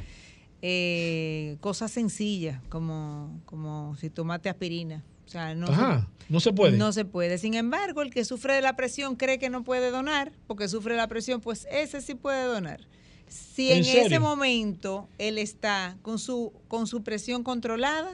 [0.61, 6.51] Eh, cosas sencillas como como si tomaste aspirina o sea no se- Ajá, no se
[6.53, 6.75] puede.
[6.75, 7.37] No se puede.
[7.37, 10.95] Sin embargo, el que sufre de la presión cree que no puede donar, porque sufre
[10.95, 12.81] la presión, pues ese sí puede donar.
[13.27, 18.09] Si ¿En en, ese momento él está con su, con su presión controlada,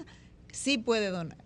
[0.52, 1.38] sí puede donar.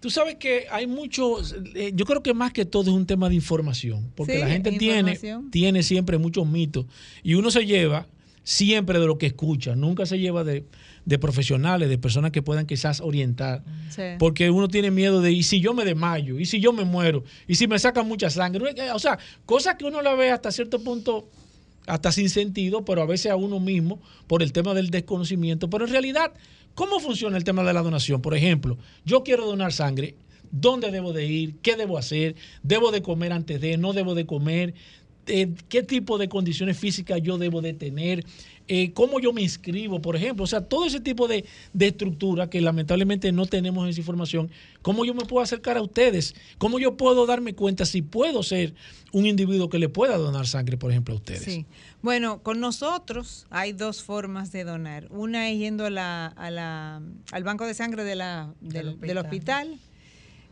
[0.00, 1.38] Tú sabes que hay mucho,
[1.74, 4.48] eh, yo creo que más que todo es un tema de información, porque Sí, la
[4.48, 5.18] gente tiene,
[5.50, 6.84] tiene siempre muchos mitos
[7.22, 8.06] y uno se lleva
[8.42, 10.66] siempre de lo que escucha, nunca se lleva de,
[11.04, 14.02] de profesionales, de personas que puedan quizás orientar, Sí.
[14.18, 16.38] porque uno tiene miedo de, ¿y si yo me desmayo?
[16.38, 17.24] ¿Y si yo me muero?
[17.48, 18.74] ¿Y si me sacan mucha sangre?
[18.94, 21.28] O sea, cosas que uno la ve hasta cierto punto
[21.86, 25.68] hasta sin sentido, pero a veces a uno mismo por el tema del desconocimiento.
[25.68, 26.32] Pero en realidad,
[26.76, 28.22] ¿cómo funciona el tema de la donación?
[28.22, 30.14] Por ejemplo, yo quiero donar sangre,
[30.52, 31.56] ¿dónde debo de ir?
[31.60, 32.36] ¿Qué debo hacer?
[32.62, 33.76] ¿Debo de comer antes de?
[33.78, 34.74] ¿No debo de comer?
[35.26, 38.24] Eh, ¿Qué tipo de condiciones físicas yo debo de tener?
[38.66, 40.42] Eh, ¿Cómo yo me inscribo, por ejemplo?
[40.44, 44.50] O sea, todo ese tipo de, de estructura que lamentablemente no tenemos esa información.
[44.82, 46.34] ¿Cómo yo me puedo acercar a ustedes?
[46.58, 48.74] ¿Cómo yo puedo darme cuenta si puedo ser
[49.12, 51.42] un individuo que le pueda donar sangre, por ejemplo, a ustedes?
[51.42, 51.66] Sí.
[52.02, 55.06] Bueno, con nosotros hay dos formas de donar.
[55.10, 57.00] Una es yendo a la, a la-
[57.30, 59.78] al banco de sangre de la, del, del hospital,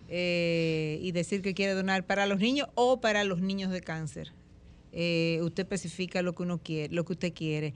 [0.09, 4.33] eh, y decir que quiere donar para los niños o para los niños de cáncer.
[4.93, 7.75] Eh, usted especifica lo que uno quiere, lo que usted quiere.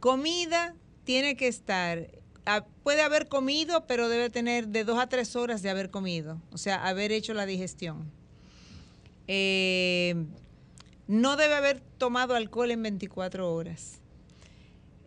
[0.00, 0.74] Comida
[1.04, 2.10] tiene que estar.
[2.46, 6.40] ah, puede haber comido, pero debe tener de dos a tres horas de haber comido,
[6.52, 8.10] o sea, haber hecho la digestión.
[9.26, 10.14] Eh,
[11.06, 14.00] no debe haber tomado alcohol en 24 horas.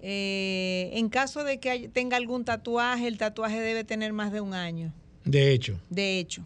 [0.01, 4.53] Eh, en caso de que tenga algún tatuaje, el tatuaje debe tener más de un
[4.53, 4.93] año,
[5.25, 6.45] De hecho, de hecho.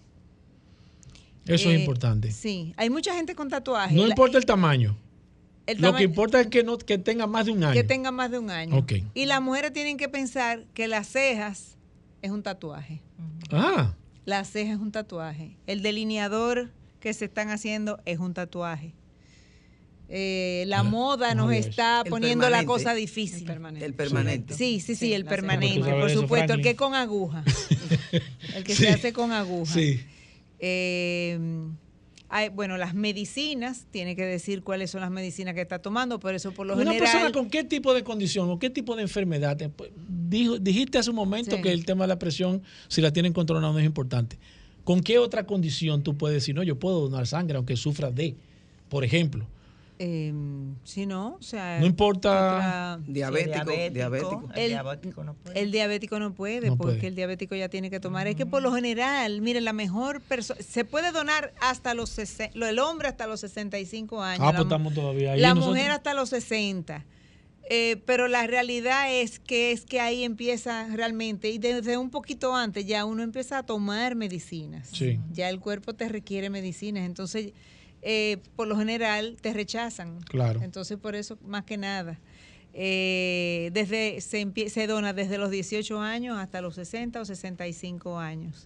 [1.45, 2.31] Eso Eh, es importante.
[2.31, 3.95] Sí, hay mucha gente con tatuajes.
[3.95, 4.97] No importa el tamaño.
[5.67, 7.73] el Lo que tamaño- importa es que no que tenga más de un año.
[7.73, 8.75] que tenga más de un año.
[8.77, 8.93] Ok.
[9.13, 11.77] Y las mujeres tienen que pensar que las cejas
[12.21, 13.01] es un tatuaje.
[13.51, 13.93] Ah,
[14.25, 15.57] La ceja es un tatuaje.
[15.67, 18.93] El delineador que se están haciendo es un tatuaje.
[20.09, 23.49] Eh, la Ah, moda nos está poniendo la cosa difícil.
[23.79, 24.53] El permanente.
[24.55, 26.95] Sí, sí, sí, el permanente, ¿Cómo tú sabes por eso, supuesto, el que es con
[26.95, 27.43] aguja.
[28.55, 28.83] el que Sí.
[28.83, 29.73] se hace con aguja.
[29.73, 30.01] sí.
[30.62, 31.38] Eh,
[32.30, 36.34] hay- bueno, las medicinas, tiene que decir cuáles son las medicinas que está tomando, por
[36.34, 36.99] eso por lo Una general...
[37.01, 39.57] persona con qué tipo de condición o qué tipo de enfermedad.
[39.76, 39.89] pues,
[40.30, 41.62] dijo- dijiste hace un momento Sí.
[41.62, 44.38] que el tema de la presión, si la tienen controlada, no es importante.
[44.86, 48.36] ¿Con qué otra condición tú puedes decir, no, yo puedo donar sangre aunque sufra de,
[48.88, 49.45] por ejemplo?
[50.04, 50.34] Eh,
[50.84, 51.80] si no, o sea...
[51.80, 54.49] No importa- otra- Diabético, diabético.
[54.56, 55.60] El, El diabético no puede.
[55.62, 57.08] el diabético no puede, No porque puede.
[57.10, 58.26] el diabético ya tiene que tomar.
[58.28, 62.80] Es que por lo general, mire, la mejor persona, se puede donar hasta los, el
[62.80, 64.39] hombre hasta los 65 años.
[64.41, 65.39] Ah, la pues estamos todavía ahí.
[65.39, 65.76] La nosotros.
[65.76, 67.06] mujer hasta los 60.
[67.70, 72.56] Eh, pero la realidad es que es que ahí empieza realmente, y desde un poquito
[72.56, 74.89] antes ya uno empieza a tomar medicinas.
[74.91, 75.20] Sí.
[75.32, 77.06] Ya el cuerpo te requiere medicinas.
[77.06, 77.54] Entonces,
[78.02, 80.22] eh, por lo general, te rechazan.
[80.22, 80.62] Claro.
[80.64, 82.20] Entonces, por eso, más que nada.
[82.74, 88.66] eh, desde se, se dona desde los 18 años hasta los 60 o 65 años.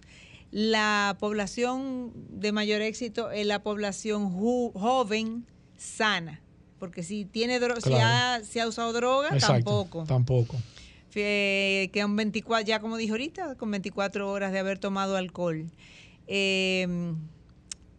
[0.52, 5.44] La población de mayor éxito es la población joven
[5.76, 6.40] sana,
[6.78, 8.04] porque si tiene dro- si, Claro.
[8.42, 10.04] ha, si ha usado droga, Exacto, tampoco.
[10.04, 10.56] Tampoco.
[11.18, 15.66] Eh, que un 24, ya como dijo ahorita, con 24 horas de haber tomado alcohol.
[16.28, 16.86] Eh,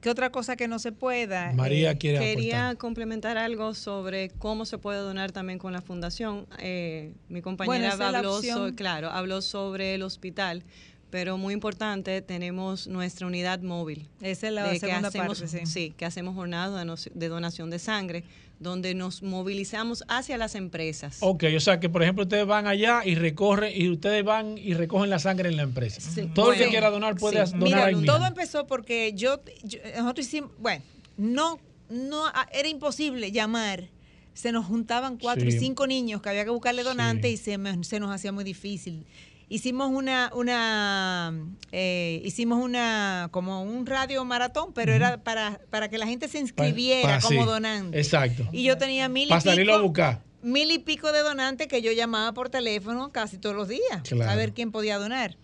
[0.07, 1.51] ¿Qué otra cosa que no se pueda?
[1.51, 2.77] María Eh, quiere Quería aportar.
[2.77, 6.47] complementar algo sobre cómo se puede donar también con la fundación.
[6.59, 8.69] Eh, mi compañera habló, opción.
[8.69, 10.63] so- claro, habló sobre el hospital,
[11.09, 14.07] pero muy importante, tenemos nuestra unidad móvil.
[14.21, 15.93] Esa es la de que segunda hacemos, parte, sí.
[15.97, 18.23] que hacemos jornadas de no- de donación de sangre,
[18.59, 21.17] donde nos movilizamos hacia las empresas.
[21.21, 24.73] Ok, o sea que por ejemplo ustedes van allá y recorren y ustedes van y
[24.73, 26.01] recogen la sangre en la empresa.
[26.33, 27.51] Todo el que quiera donar puede sí.
[27.51, 28.11] donar Mira, ahí mismo.
[28.13, 30.83] todo empezó porque yo, yo- nosotros hicimos, bueno,
[31.17, 33.89] no, no, era imposible llamar.
[34.33, 35.57] Se nos juntaban cuatro Sí.
[35.57, 38.43] y cinco niños que había que buscarle donantes y se, me- se nos hacía muy
[38.43, 39.03] difícil.
[39.49, 41.33] Hicimos una, una,
[41.71, 46.39] eh, hicimos una, como un radio maratón, pero era para, para que la gente se
[46.39, 47.97] inscribiera pa- como sí, donante.
[47.97, 48.45] Exacto.
[48.51, 50.23] Y yo tenía mil y Para salirlo a buscar.
[50.41, 54.29] mil y pico de donantes que yo llamaba por teléfono casi todos los días Claro.
[54.29, 55.37] a ver quién podía donar.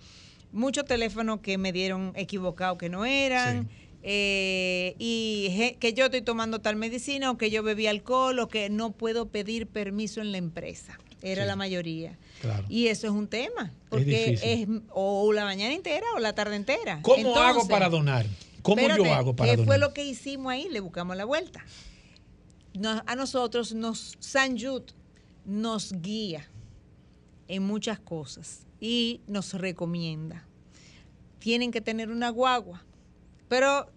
[0.51, 3.69] Muchos teléfonos que me dieron equivocados que no eran.
[4.05, 8.69] eh, y que yo estoy tomando tal medicina o que yo bebí alcohol o que
[8.69, 10.99] no puedo pedir permiso en la empresa.
[11.23, 11.47] Era Sí.
[11.47, 12.17] la mayoría.
[12.41, 12.65] Claro.
[12.69, 16.99] Y eso es un tema, porque es, o la mañana entera o la tarde entera.
[17.01, 18.25] ¿Cómo Entonces, hago para donar?
[18.61, 19.67] ¿Cómo Espérate, yo hago para ¿Qué donar?
[19.67, 20.67] fue lo que hicimos ahí?
[20.69, 21.63] Le buscamos la vuelta.
[22.73, 24.85] Nos- a nosotros, nos, San Jude
[25.45, 26.49] nos guía
[27.47, 30.45] en muchas cosas y nos recomienda.
[31.39, 32.83] Tienen que tener una guagua.
[33.47, 33.89] Pero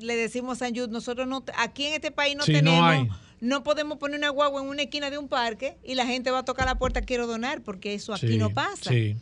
[0.00, 2.82] le decimos a San Jude, nosotros no, aquí en este país no Sí, no tenemos,
[2.84, 3.08] hay.
[3.40, 6.40] No podemos poner una guagua en una esquina de un parque y la gente va
[6.40, 8.90] a tocar la puerta, quiero donar, porque eso aquí Sí, no pasa.
[8.90, 9.16] Sí.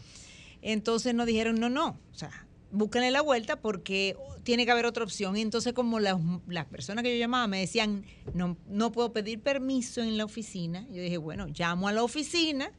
[0.60, 5.04] Entonces nos dijeron, no, no, o sea, búsquenle la vuelta porque tiene que haber otra
[5.04, 5.36] opción.
[5.36, 6.16] Y entonces como las,
[6.46, 8.04] las personas que yo llamaba me decían,
[8.34, 12.72] no, no puedo pedir permiso en la oficina, yo dije, bueno, llamo a la oficina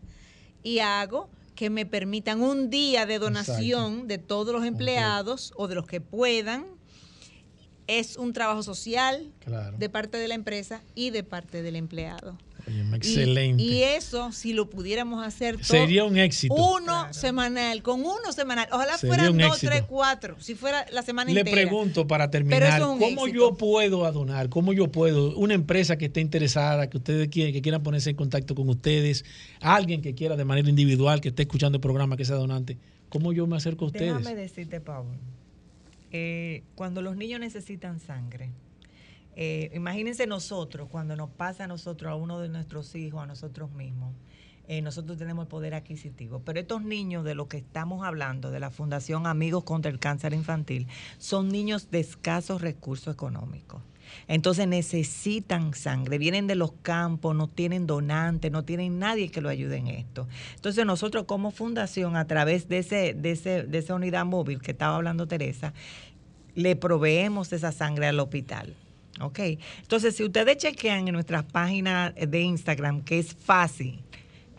[0.61, 5.75] y hago que me permitan un día de donación de todos los empleados o de
[5.75, 6.78] los que puedan.
[7.89, 9.75] Es un trabajo social Claro.
[9.77, 12.37] de parte de la empresa y de parte del empleado.
[12.67, 13.63] Oye, excelente.
[13.63, 16.53] Y, eso, si lo pudiéramos hacer todo, Sería un éxito.
[16.53, 18.67] Uno semanal, con uno semanal.
[18.71, 19.71] Ojalá Sería fueran dos, éxito.
[19.71, 20.35] tres, cuatro.
[20.39, 21.55] Si fuera la semana Le entera.
[21.55, 23.27] pregunto para terminar, es ¿cómo éxito.
[23.27, 24.49] yo puedo adonar?
[24.49, 25.35] ¿Cómo yo puedo?
[25.37, 29.25] Una empresa que esté interesada, que ustedes quieran, que quieran ponerse en contacto con ustedes,
[29.61, 32.77] alguien que quiera de manera individual, que esté escuchando el programa, que sea donante,
[33.07, 34.15] ¿cómo yo me acerco a ustedes?
[34.15, 35.09] Déjame decirte, Pablo,
[36.11, 38.51] eh, cuando los niños necesitan sangre,
[39.35, 43.71] eh, imagínense nosotros, cuando nos pasa a nosotros, a uno de nuestros hijos, a nosotros
[43.71, 44.13] mismos,
[44.67, 46.41] eh, nosotros tenemos el poder adquisitivo.
[46.45, 50.33] Pero estos niños de los que estamos hablando, de la Fundación Amigos contra el Cáncer
[50.33, 50.87] Infantil,
[51.17, 53.81] son niños de escasos recursos económicos.
[54.27, 59.49] Entonces necesitan sangre, vienen de los campos, no tienen donantes, no tienen nadie que lo
[59.49, 60.27] ayude en esto.
[60.55, 64.71] Entonces nosotros como fundación, a través de, ese, de, ese, de esa unidad móvil que
[64.71, 65.73] estaba hablando Teresa,
[66.55, 68.75] le proveemos esa sangre al hospital.
[69.21, 69.39] ¿Ok?
[69.81, 74.01] Entonces, si ustedes chequean en nuestras páginas de Instagram, que es fácil,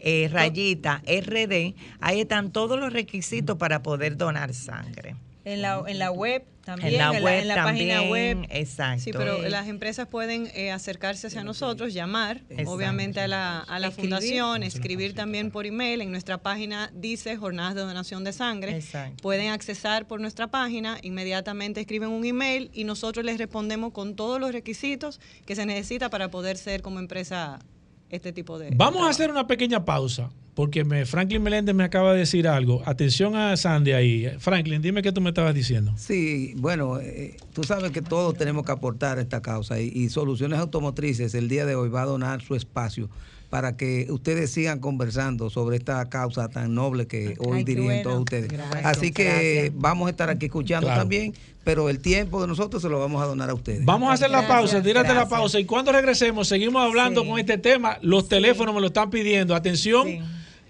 [0.00, 5.16] eh, rayita RD, ahí están todos los requisitos para poder donar sangre.
[5.44, 8.46] En la, en la web también, En la web en la página también, web.
[8.50, 9.02] exacto.
[9.02, 12.70] Sí, pero las empresas pueden eh, acercarse hacia nosotros, llamar, Exacto.
[12.70, 14.10] obviamente a la, a la Escribir.
[14.10, 16.02] fundación, escribir también por email.
[16.02, 18.76] En nuestra página dice jornadas de donación de sangre.
[18.76, 19.16] Exacto.
[19.22, 24.38] Pueden accesar por nuestra página, inmediatamente escriben un email y nosotros les respondemos con todos
[24.38, 27.58] los requisitos que se necesita para poder ser como empresa
[28.10, 28.70] este tipo de...
[28.74, 32.82] Vamos a hacer una pequeña pausa, porque me, Franklin Meléndez me acaba de decir algo.
[32.84, 34.28] Atención a Sandy ahí.
[34.38, 35.92] Franklin, dime qué tú me estabas diciendo.
[35.96, 40.08] Sí, bueno, eh, tú sabes que todos tenemos que aportar a esta causa y, y
[40.10, 43.08] Soluciones Automotrices el día de hoy va a donar su espacio
[43.48, 48.02] para que ustedes sigan conversando sobre esta causa tan noble que hoy Ay, dirigen bueno.
[48.04, 48.48] todos ustedes.
[48.52, 48.84] Gracias.
[48.84, 49.72] Así que Gracias.
[49.74, 51.00] vamos a estar aquí escuchando Claro.
[51.00, 51.34] también,
[51.64, 53.84] pero el tiempo de nosotros se lo vamos a donar a ustedes.
[53.84, 57.28] Vamos a hacer la pausa, tírate la pausa y cuando regresemos seguimos hablando Sí.
[57.28, 57.98] con este tema.
[58.02, 59.56] Los teléfonos me lo están pidiendo.
[59.56, 60.20] Atención, Sí.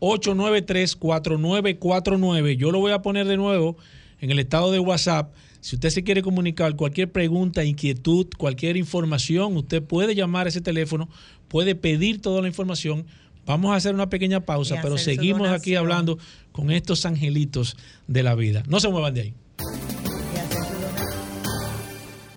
[0.00, 2.56] 829-893-4949.
[2.56, 3.76] Yo lo voy a poner de nuevo
[4.20, 5.34] en el estado de WhatsApp.
[5.60, 10.62] Si usted se quiere comunicar cualquier pregunta, inquietud, cualquier información, usted puede llamar a ese
[10.62, 11.08] teléfono,
[11.48, 13.04] puede pedir toda la información.
[13.44, 16.18] Vamos a hacer una pequeña pausa, pero seguimos aquí hablando
[16.52, 17.76] con estos angelitos
[18.06, 18.62] de la vida.
[18.68, 19.34] No se muevan de ahí.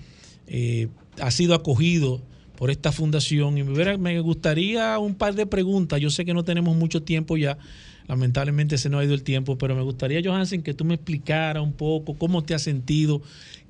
[0.47, 0.87] eh,
[1.19, 2.21] ha sido acogido
[2.55, 3.57] por esta fundación.
[3.57, 5.99] Y me, hubiera- me gustaría un par de preguntas.
[5.99, 7.57] Yo sé que no tenemos mucho tiempo ya.
[8.07, 11.61] Lamentablemente se nos ha ido el tiempo, pero me gustaría, Johansen, que tú me explicara
[11.61, 13.21] un poco cómo te has sentido,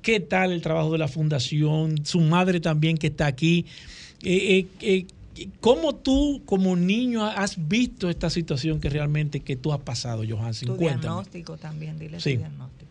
[0.02, 3.66] qué tal el trabajo de la fundación, su madre también que está aquí.
[4.22, 9.72] Eh, eh, eh, ¿Cómo tú, como niño, has visto esta situación que realmente que tú
[9.72, 10.68] has pasado, Johansen?
[10.68, 11.02] Tu Cuéntame.
[11.02, 12.34] diagnóstico también, dile Sí.
[12.34, 12.90] tu diagnóstico.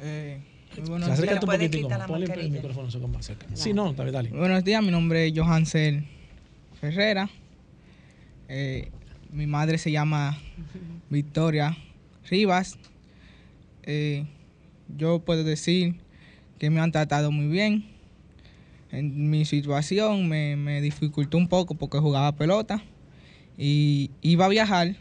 [0.00, 0.38] Eh,
[0.76, 1.44] muy Se buenos acerca días.
[1.44, 3.46] un poquitico Ponle el micrófono un poco más cerca.
[3.54, 4.30] Sí, no, dale, dale.
[4.30, 6.04] Buenos días, mi nombre es Johansel
[6.80, 7.28] Ferrera.
[8.48, 8.90] Eh,
[9.32, 10.38] mi madre se llama
[11.10, 11.76] Victoria
[12.28, 12.78] Rivas.
[13.82, 14.26] Eh,
[14.96, 15.96] yo puedo decir
[16.58, 17.86] que me han tratado muy bien.
[18.90, 22.82] En mi situación me, me dificultó un poco porque jugaba pelota
[23.56, 24.96] y iba a viajar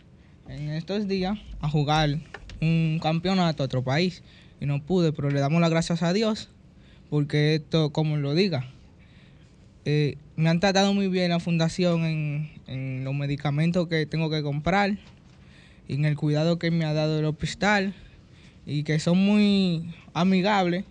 [0.48, 2.18] en estos días a jugar
[2.62, 4.24] un campeonato a otro país
[4.62, 6.50] y no pude, pero le damos las gracias a Dios
[7.10, 8.66] porque esto, como lo diga,
[9.84, 14.42] eh, me han tratado muy bien la fundación en, en los medicamentos que tengo que
[14.42, 14.98] comprar
[15.88, 17.94] y en el cuidado que me ha dado el hospital
[18.66, 20.86] y que son muy amigables.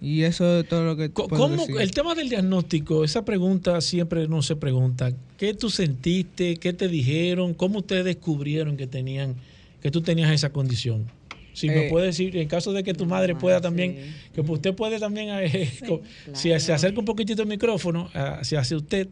[0.00, 1.80] Y eso es todo lo que Co- puedo ¿Cómo, decir.
[1.80, 5.12] el tema del diagnóstico, esa pregunta siempre no se pregunta.
[5.38, 6.56] ¿Qué tú sentiste?
[6.56, 7.54] ¿Qué te dijeron?
[7.54, 9.36] ¿Cómo ustedes descubrieron que tenían,
[9.80, 11.04] que tú tenías esa condición?
[11.52, 13.96] Si me Eh, puede decir, en caso de que tu madre pueda también,
[14.34, 15.70] que usted puede también, eh,
[16.32, 19.08] si se acerca un poquitito el micrófono ah, hacia hacia usted,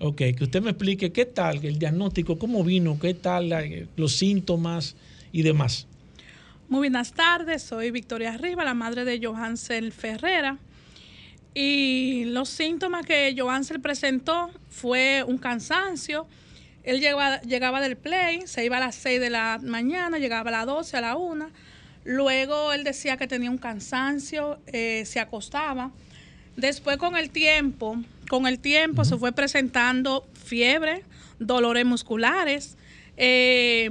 [0.00, 3.52] ok, que usted me explique qué tal el diagnóstico, cómo vino, qué tal
[3.96, 4.96] los síntomas
[5.32, 5.86] y demás.
[6.68, 10.58] Muy buenas tardes, soy Victoria Riva, la madre de Johansel Ferrera.
[11.54, 16.26] Y los síntomas que Johansel presentó fue un cansancio.
[16.84, 20.52] Él llegaba, llegaba del play, se iba a las 6 de la mañana, llegaba a
[20.52, 21.50] las 12, a la 1.
[22.04, 25.90] Luego él decía que tenía un cansancio, eh, se acostaba.
[26.58, 27.96] Después con el tiempo,
[28.28, 31.04] con el tiempo se fue presentando fiebre,
[31.38, 32.76] dolores musculares.
[33.16, 33.90] eh,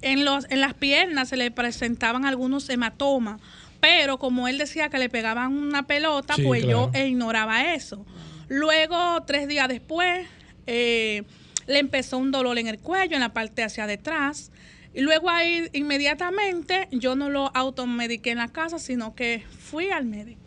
[0.00, 3.40] en, los, en las piernas se le presentaban algunos hematomas,
[3.80, 7.06] pero como él decía que le pegaban una pelota, Sí, pues yo claro.
[7.06, 8.04] ignoraba eso.
[8.48, 10.26] Luego, tres días después,
[10.66, 11.22] eh,
[11.66, 14.52] le empezó un dolor en el cuello, en la parte hacia detrás.
[14.92, 20.04] Y luego ahí inmediatamente yo no lo automediqué en la casa, sino que fui al
[20.04, 20.43] médico.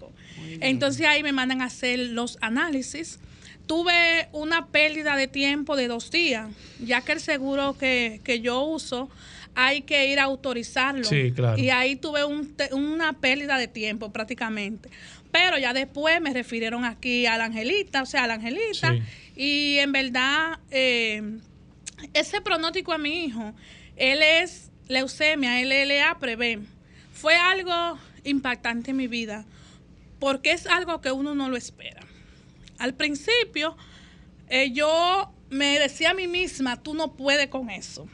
[0.62, 3.20] Entonces ahí me mandan a hacer los análisis.
[3.66, 8.62] Tuve una pérdida de tiempo de dos días, ya que el seguro que, que yo
[8.64, 9.10] uso
[9.56, 11.04] hay que ir a autorizarlo.
[11.04, 11.58] Sí, claro.
[11.58, 14.90] Y ahí tuve un te- una pérdida de tiempo prácticamente.
[15.32, 18.94] Pero ya después me refirieron aquí a la Angelita, o sea, a la Angelita.
[18.94, 19.02] Sí.
[19.36, 21.22] Y en verdad, eh,
[22.14, 23.54] ese pronóstico a mi hijo,
[23.98, 26.60] él es leucemia, LLA prevé.
[27.12, 29.44] Fue algo impactante en mi vida,
[30.20, 32.02] porque es algo que uno no lo espera.
[32.78, 33.76] Al principio,
[34.50, 38.08] eh, yo me decía a mí misma, tú no puedes con eso.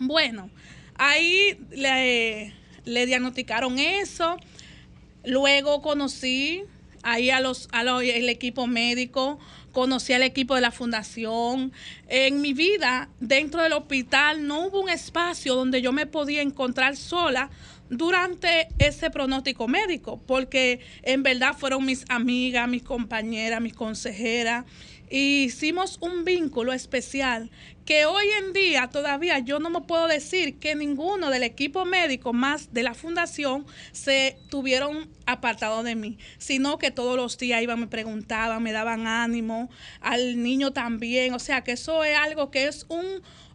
[0.00, 0.50] Bueno,
[0.96, 2.54] ahí le,
[2.84, 4.36] le diagnosticaron eso.
[5.24, 6.64] Luego conocí
[7.02, 9.38] ahí a los, a los- el equipo médico,
[9.72, 11.72] conocí al equipo de la fundación.
[12.08, 16.96] En mi vida, dentro del hospital, no hubo un espacio donde yo me podía encontrar
[16.96, 17.50] sola
[17.90, 24.64] durante ese pronóstico médico, porque en verdad fueron mis amigas, mis compañeras, mis consejeras,
[25.10, 27.50] y hicimos un vínculo especial
[27.84, 32.32] que hoy en día todavía yo no me puedo decir que ninguno del equipo médico
[32.32, 37.80] más de la fundación se tuvieron apartado de mí, sino que todos los días iban,
[37.80, 39.70] me preguntaban, me daban ánimo,
[40.00, 43.04] al niño también, o sea que eso es algo que es un,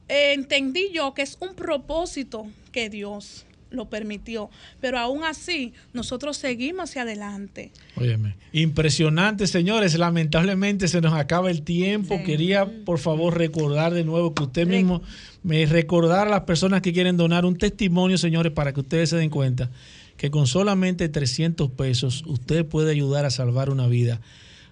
[0.08, 4.50] eh, entendí yo que es un propósito que Dios lo permitió,
[4.80, 7.72] pero aún así nosotros seguimos hacia adelante.
[7.96, 9.98] Óyeme, impresionante, señores.
[9.98, 12.22] Lamentablemente se nos acaba el tiempo.
[12.24, 15.02] Quería, por favor, recordar de nuevo que usted mismo
[15.44, 19.18] me recordara a las personas que quieren donar un testimonio, señores, para que ustedes se
[19.18, 19.70] den cuenta
[20.18, 24.20] que con solamente 300 pesos usted puede ayudar a salvar una vida.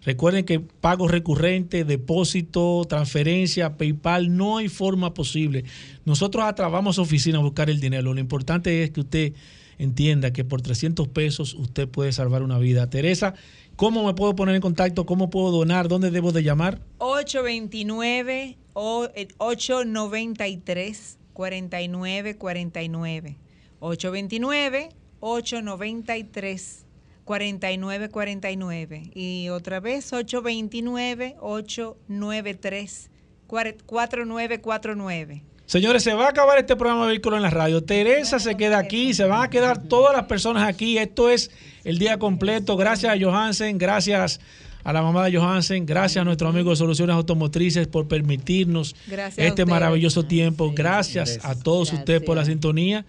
[0.08, 5.66] Recuerden que pago recurrente, depósito, transferencia, PayPal, no hay forma posible.
[6.06, 8.14] Nosotros atrás vamos a oficina a buscar el dinero.
[8.14, 9.34] Lo importante es que usted
[9.78, 12.90] entienda que por 300 pesos usted puede salvar una vida.
[12.90, 13.34] Teresa,
[13.76, 15.06] ¿cómo me puedo poner en contacto?
[15.06, 15.90] ¿Cómo puedo donar?
[15.90, 16.80] ¿Dónde debo de llamar?
[17.00, 23.36] 829 o eh, 893 4949
[23.82, 24.90] 829
[25.20, 26.87] 893
[27.28, 33.10] 4949 y otra vez 829 893
[33.46, 37.84] 4949 Señores, se va a acabar este programa de Vehículos en la Radio.
[37.84, 40.98] Teresa se queda aquí, se van a quedar todas las personas aquí.
[40.98, 41.52] Esto es
[41.84, 42.78] el día completo.
[42.78, 44.40] Gracias a Johansen, gracias
[44.86, 49.46] a la mamá de Johansen, gracias a nuestro amigo de Soluciones Automotrices por permitirnos Gracias
[49.46, 50.72] este maravilloso tiempo.
[50.74, 53.06] Gracias a todos ustedes por la sintonía.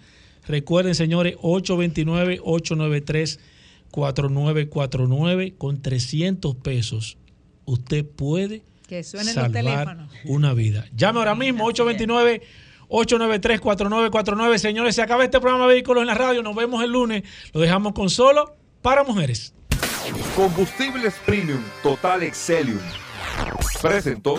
[0.48, 1.36] Recuerden, señores,
[3.92, 7.18] 829-893-4949 con 300 pesos.
[7.64, 10.86] Usted puede que suenen los salvar teléfonos una vida.
[10.96, 12.42] Llame ahora mismo 829
[12.88, 14.58] 893 4949.
[14.58, 16.42] Señores, se acaba este programa de Vehículos en la Radio.
[16.42, 17.22] Nos vemos el lunes.
[17.52, 19.52] Lo dejamos con solo para mujeres.
[20.34, 22.80] Combustibles Premium Total Excelium
[23.82, 24.38] presentó